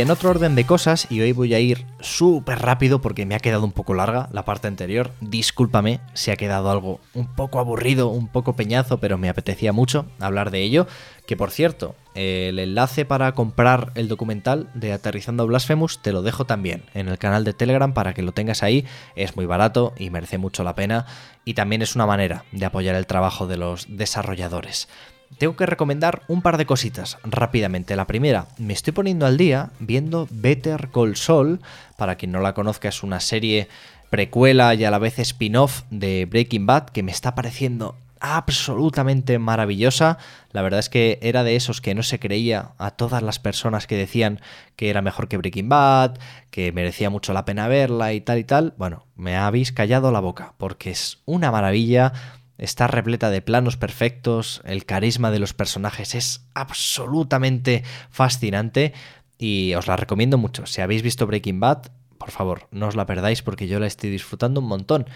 En 0.01 0.11
otro 0.11 0.29
orden 0.29 0.55
de 0.55 0.65
cosas, 0.65 1.07
y 1.09 1.19
hoy 1.19 1.33
voy 1.33 1.53
a 1.53 1.59
ir 1.59 1.85
súper 1.99 2.59
rápido 2.59 3.01
porque 3.01 3.25
me 3.25 3.35
ha 3.35 3.39
quedado 3.39 3.65
un 3.65 3.73
poco 3.73 3.93
larga 3.93 4.29
la 4.31 4.45
parte 4.45 4.69
anterior. 4.69 5.11
Discúlpame 5.19 5.99
si 6.13 6.31
ha 6.31 6.37
quedado 6.37 6.71
algo 6.71 7.01
un 7.13 7.27
poco 7.27 7.59
aburrido, 7.59 8.07
un 8.07 8.29
poco 8.29 8.55
peñazo, 8.55 9.01
pero 9.01 9.17
me 9.17 9.27
apetecía 9.27 9.73
mucho 9.73 10.05
hablar 10.21 10.51
de 10.51 10.61
ello. 10.61 10.87
Que 11.27 11.35
por 11.35 11.51
cierto, 11.51 11.95
el 12.15 12.59
enlace 12.59 13.03
para 13.03 13.33
comprar 13.33 13.91
el 13.95 14.07
documental 14.07 14.69
de 14.73 14.93
Aterrizando 14.93 15.45
Blasphemous 15.45 16.01
te 16.01 16.13
lo 16.13 16.21
dejo 16.21 16.45
también 16.45 16.85
en 16.93 17.09
el 17.09 17.17
canal 17.17 17.43
de 17.43 17.51
Telegram 17.51 17.93
para 17.93 18.13
que 18.13 18.21
lo 18.21 18.31
tengas 18.31 18.63
ahí. 18.63 18.85
Es 19.17 19.35
muy 19.35 19.47
barato 19.47 19.93
y 19.97 20.11
merece 20.11 20.37
mucho 20.37 20.63
la 20.63 20.75
pena. 20.75 21.07
Y 21.43 21.55
también 21.55 21.81
es 21.81 21.95
una 21.95 22.05
manera 22.05 22.45
de 22.53 22.65
apoyar 22.65 22.95
el 22.95 23.05
trabajo 23.05 23.47
de 23.47 23.57
los 23.57 23.85
desarrolladores 23.89 24.87
tengo 25.37 25.55
que 25.55 25.65
recomendar 25.65 26.23
un 26.27 26.41
par 26.41 26.57
de 26.57 26.65
cositas 26.65 27.17
rápidamente. 27.23 27.95
La 27.95 28.07
primera, 28.07 28.47
me 28.57 28.73
estoy 28.73 28.93
poniendo 28.93 29.25
al 29.25 29.37
día 29.37 29.69
viendo 29.79 30.27
Better 30.31 30.89
Call 30.93 31.15
Saul. 31.15 31.59
Para 31.97 32.15
quien 32.15 32.31
no 32.31 32.39
la 32.41 32.53
conozca, 32.53 32.89
es 32.89 33.03
una 33.03 33.19
serie 33.19 33.67
precuela 34.09 34.73
y 34.73 34.83
a 34.83 34.91
la 34.91 34.99
vez 34.99 35.19
spin-off 35.19 35.83
de 35.91 36.25
Breaking 36.25 36.65
Bad 36.65 36.89
que 36.89 37.03
me 37.03 37.11
está 37.11 37.35
pareciendo 37.35 37.95
absolutamente 38.19 39.39
maravillosa. 39.39 40.17
La 40.51 40.61
verdad 40.61 40.79
es 40.79 40.89
que 40.89 41.19
era 41.21 41.43
de 41.43 41.55
esos 41.55 41.81
que 41.81 41.95
no 41.95 42.03
se 42.03 42.19
creía 42.19 42.71
a 42.77 42.91
todas 42.91 43.23
las 43.23 43.39
personas 43.39 43.87
que 43.87 43.95
decían 43.95 44.41
que 44.75 44.89
era 44.89 45.01
mejor 45.01 45.27
que 45.27 45.37
Breaking 45.37 45.69
Bad, 45.69 46.17
que 46.51 46.71
merecía 46.71 47.09
mucho 47.09 47.33
la 47.33 47.45
pena 47.45 47.67
verla 47.67 48.13
y 48.13 48.21
tal 48.21 48.39
y 48.39 48.43
tal. 48.43 48.73
Bueno, 48.77 49.05
me 49.15 49.37
habéis 49.37 49.71
callado 49.71 50.11
la 50.11 50.19
boca 50.19 50.53
porque 50.57 50.91
es 50.91 51.19
una 51.25 51.51
maravilla 51.51 52.13
Está 52.59 52.87
repleta 52.87 53.29
de 53.29 53.41
planos 53.41 53.77
perfectos, 53.77 54.61
el 54.65 54.85
carisma 54.85 55.31
de 55.31 55.39
los 55.39 55.53
personajes 55.53 56.13
es 56.13 56.45
absolutamente 56.53 57.83
fascinante 58.11 58.93
y 59.37 59.73
os 59.75 59.87
la 59.87 59.95
recomiendo 59.95 60.37
mucho. 60.37 60.65
Si 60.65 60.81
habéis 60.81 61.01
visto 61.01 61.25
Breaking 61.25 61.61
Bad, 61.61 61.89
por 62.19 62.29
favor, 62.29 62.67
no 62.69 62.87
os 62.87 62.95
la 62.95 63.07
perdáis 63.07 63.41
porque 63.41 63.67
yo 63.67 63.79
la 63.79 63.87
estoy 63.87 64.11
disfrutando 64.11 64.59
un 64.61 64.67
montón. 64.67 65.07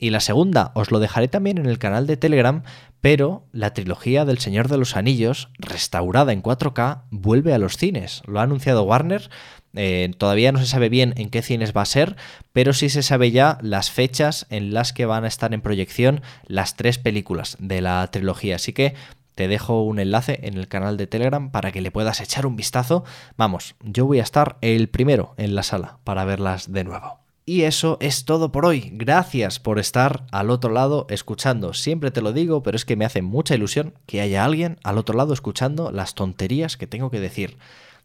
Y 0.00 0.10
la 0.10 0.20
segunda, 0.20 0.72
os 0.74 0.90
lo 0.90 1.00
dejaré 1.00 1.28
también 1.28 1.58
en 1.58 1.66
el 1.66 1.78
canal 1.78 2.06
de 2.06 2.16
Telegram, 2.16 2.62
pero 3.02 3.44
la 3.52 3.74
trilogía 3.74 4.24
del 4.24 4.38
Señor 4.38 4.68
de 4.68 4.78
los 4.78 4.96
Anillos, 4.96 5.50
restaurada 5.58 6.32
en 6.32 6.42
4K, 6.42 7.02
vuelve 7.10 7.52
a 7.52 7.58
los 7.58 7.76
cines. 7.76 8.22
Lo 8.26 8.40
ha 8.40 8.44
anunciado 8.44 8.84
Warner 8.84 9.28
eh, 9.74 10.10
todavía 10.18 10.52
no 10.52 10.58
se 10.58 10.66
sabe 10.66 10.88
bien 10.88 11.14
en 11.16 11.30
qué 11.30 11.42
cines 11.42 11.72
va 11.74 11.82
a 11.82 11.86
ser, 11.86 12.16
pero 12.52 12.72
sí 12.72 12.88
se 12.88 13.02
sabe 13.02 13.30
ya 13.30 13.58
las 13.62 13.90
fechas 13.90 14.46
en 14.50 14.74
las 14.74 14.92
que 14.92 15.06
van 15.06 15.24
a 15.24 15.28
estar 15.28 15.54
en 15.54 15.62
proyección 15.62 16.20
las 16.46 16.76
tres 16.76 16.98
películas 16.98 17.56
de 17.58 17.80
la 17.80 18.06
trilogía. 18.10 18.56
Así 18.56 18.72
que 18.72 18.94
te 19.34 19.48
dejo 19.48 19.82
un 19.82 19.98
enlace 19.98 20.40
en 20.42 20.58
el 20.58 20.68
canal 20.68 20.96
de 20.96 21.06
Telegram 21.06 21.50
para 21.50 21.72
que 21.72 21.80
le 21.80 21.90
puedas 21.90 22.20
echar 22.20 22.46
un 22.46 22.56
vistazo. 22.56 23.04
Vamos, 23.36 23.74
yo 23.82 24.06
voy 24.06 24.20
a 24.20 24.22
estar 24.22 24.58
el 24.60 24.88
primero 24.88 25.34
en 25.36 25.54
la 25.54 25.62
sala 25.62 25.98
para 26.04 26.24
verlas 26.24 26.72
de 26.72 26.84
nuevo. 26.84 27.22
Y 27.44 27.62
eso 27.62 27.98
es 28.00 28.24
todo 28.24 28.52
por 28.52 28.64
hoy. 28.64 28.90
Gracias 28.92 29.58
por 29.58 29.80
estar 29.80 30.26
al 30.30 30.48
otro 30.48 30.70
lado 30.70 31.06
escuchando. 31.10 31.74
Siempre 31.74 32.12
te 32.12 32.22
lo 32.22 32.32
digo, 32.32 32.62
pero 32.62 32.76
es 32.76 32.84
que 32.84 32.94
me 32.94 33.04
hace 33.04 33.20
mucha 33.20 33.56
ilusión 33.56 33.94
que 34.06 34.20
haya 34.20 34.44
alguien 34.44 34.78
al 34.84 34.96
otro 34.96 35.16
lado 35.16 35.34
escuchando 35.34 35.90
las 35.90 36.14
tonterías 36.14 36.76
que 36.76 36.86
tengo 36.86 37.10
que 37.10 37.18
decir. 37.18 37.58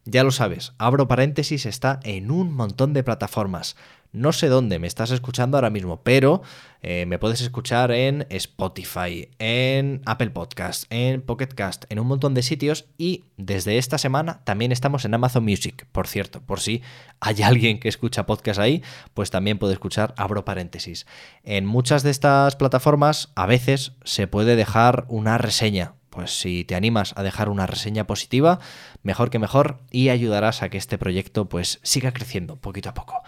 Ya 0.05 0.23
lo 0.23 0.31
sabes, 0.31 0.73
abro 0.77 1.07
paréntesis, 1.07 1.65
está 1.65 1.99
en 2.03 2.31
un 2.31 2.53
montón 2.53 2.93
de 2.93 3.03
plataformas. 3.03 3.75
No 4.11 4.31
sé 4.31 4.47
dónde 4.47 4.79
me 4.79 4.87
estás 4.87 5.11
escuchando 5.11 5.57
ahora 5.57 5.69
mismo, 5.69 6.01
pero 6.01 6.41
eh, 6.81 7.05
me 7.05 7.19
puedes 7.19 7.41
escuchar 7.41 7.91
en 7.91 8.25
Spotify, 8.29 9.29
en 9.39 10.01
Apple 10.05 10.29
Podcast, 10.29 10.85
en 10.89 11.21
Pocket 11.21 11.47
Cast, 11.47 11.85
en 11.89 11.99
un 11.99 12.07
montón 12.07 12.33
de 12.33 12.43
sitios 12.43 12.85
y 12.97 13.25
desde 13.35 13.77
esta 13.77 13.97
semana 13.97 14.41
también 14.43 14.71
estamos 14.71 15.05
en 15.05 15.13
Amazon 15.13 15.43
Music, 15.43 15.87
por 15.91 16.07
cierto, 16.07 16.41
por 16.41 16.59
si 16.59 16.81
hay 17.19 17.41
alguien 17.41 17.79
que 17.79 17.89
escucha 17.89 18.25
podcast 18.25 18.59
ahí, 18.59 18.81
pues 19.13 19.29
también 19.29 19.57
puede 19.57 19.73
escuchar, 19.73 20.13
abro 20.17 20.45
paréntesis. 20.45 21.05
En 21.43 21.65
muchas 21.65 22.03
de 22.03 22.11
estas 22.11 22.55
plataformas 22.55 23.31
a 23.35 23.45
veces 23.45 23.93
se 24.03 24.27
puede 24.27 24.55
dejar 24.55 25.05
una 25.09 25.37
reseña, 25.37 25.93
pues 26.09 26.39
si 26.39 26.63
te 26.63 26.75
animas 26.75 27.13
a 27.15 27.23
dejar 27.23 27.49
una 27.49 27.67
reseña 27.67 28.07
positiva, 28.07 28.59
mejor 29.03 29.29
que 29.29 29.39
mejor 29.39 29.79
y 29.91 30.09
ayudarás 30.09 30.63
a 30.63 30.69
que 30.69 30.77
este 30.77 30.97
proyecto 30.97 31.49
pues 31.49 31.79
siga 31.83 32.11
creciendo 32.11 32.55
poquito 32.55 32.89
a 32.89 32.93
poco. 32.93 33.21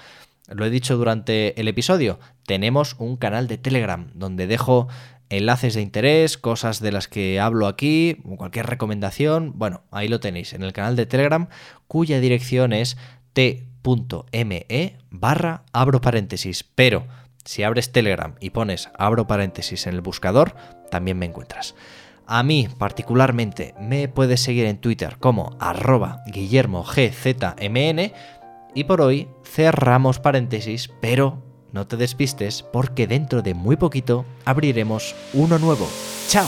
Lo 0.50 0.66
he 0.66 0.70
dicho 0.70 0.98
durante 0.98 1.60
el 1.60 1.68
episodio, 1.68 2.20
tenemos 2.46 2.96
un 3.00 3.18
canal 3.18 3.48
de 3.48 3.58
Telegram 3.58 4.10
donde 4.14 4.48
dejo 4.48 4.88
enlaces 5.30 5.76
de 5.76 5.82
interés, 5.82 6.38
cosas 6.38 6.80
de 6.80 6.92
las 6.92 7.08
que 7.08 7.40
hablo 7.40 7.68
aquí, 7.68 8.18
cualquier 8.38 8.66
recomendación, 8.66 9.54
bueno, 9.56 9.84
ahí 9.92 10.08
lo 10.08 10.20
tenéis 10.20 10.54
en 10.54 10.64
el 10.64 10.74
canal 10.74 10.96
de 10.96 11.06
Telegram 11.06 11.48
cuya 11.88 12.20
dirección 12.20 12.74
es 12.74 12.98
t.me 13.34 14.98
barra 15.12 15.64
abro 15.72 16.02
paréntesis, 16.02 16.64
pero 16.64 17.06
si 17.46 17.64
abres 17.64 17.92
Telegram 17.92 18.36
y 18.40 18.50
pones 18.50 18.90
abro 18.98 19.28
paréntesis 19.28 19.88
en 19.88 19.96
el 19.96 20.02
buscador, 20.02 20.56
también 20.92 21.18
me 21.18 21.26
encuentras. 21.26 21.76
A 22.32 22.44
mí 22.44 22.68
particularmente 22.78 23.74
me 23.80 24.08
puedes 24.08 24.42
seguir 24.42 24.66
en 24.66 24.78
Twitter 24.78 25.18
como 25.20 25.58
arroba 25.60 26.22
guillermogzmn 26.28 28.12
y 28.74 28.86
por 28.86 29.02
hoy 29.02 29.28
cerramos 29.44 30.20
paréntesis, 30.20 30.90
pero 31.02 31.42
no 31.72 31.88
te 31.88 31.98
despistes 31.98 32.64
porque 32.64 33.08
dentro 33.08 33.42
de 33.42 33.54
muy 33.54 33.76
poquito 33.76 34.26
abriremos 34.46 35.16
uno 35.34 35.60
nuevo. 35.60 35.88
¡Chao! 36.28 36.48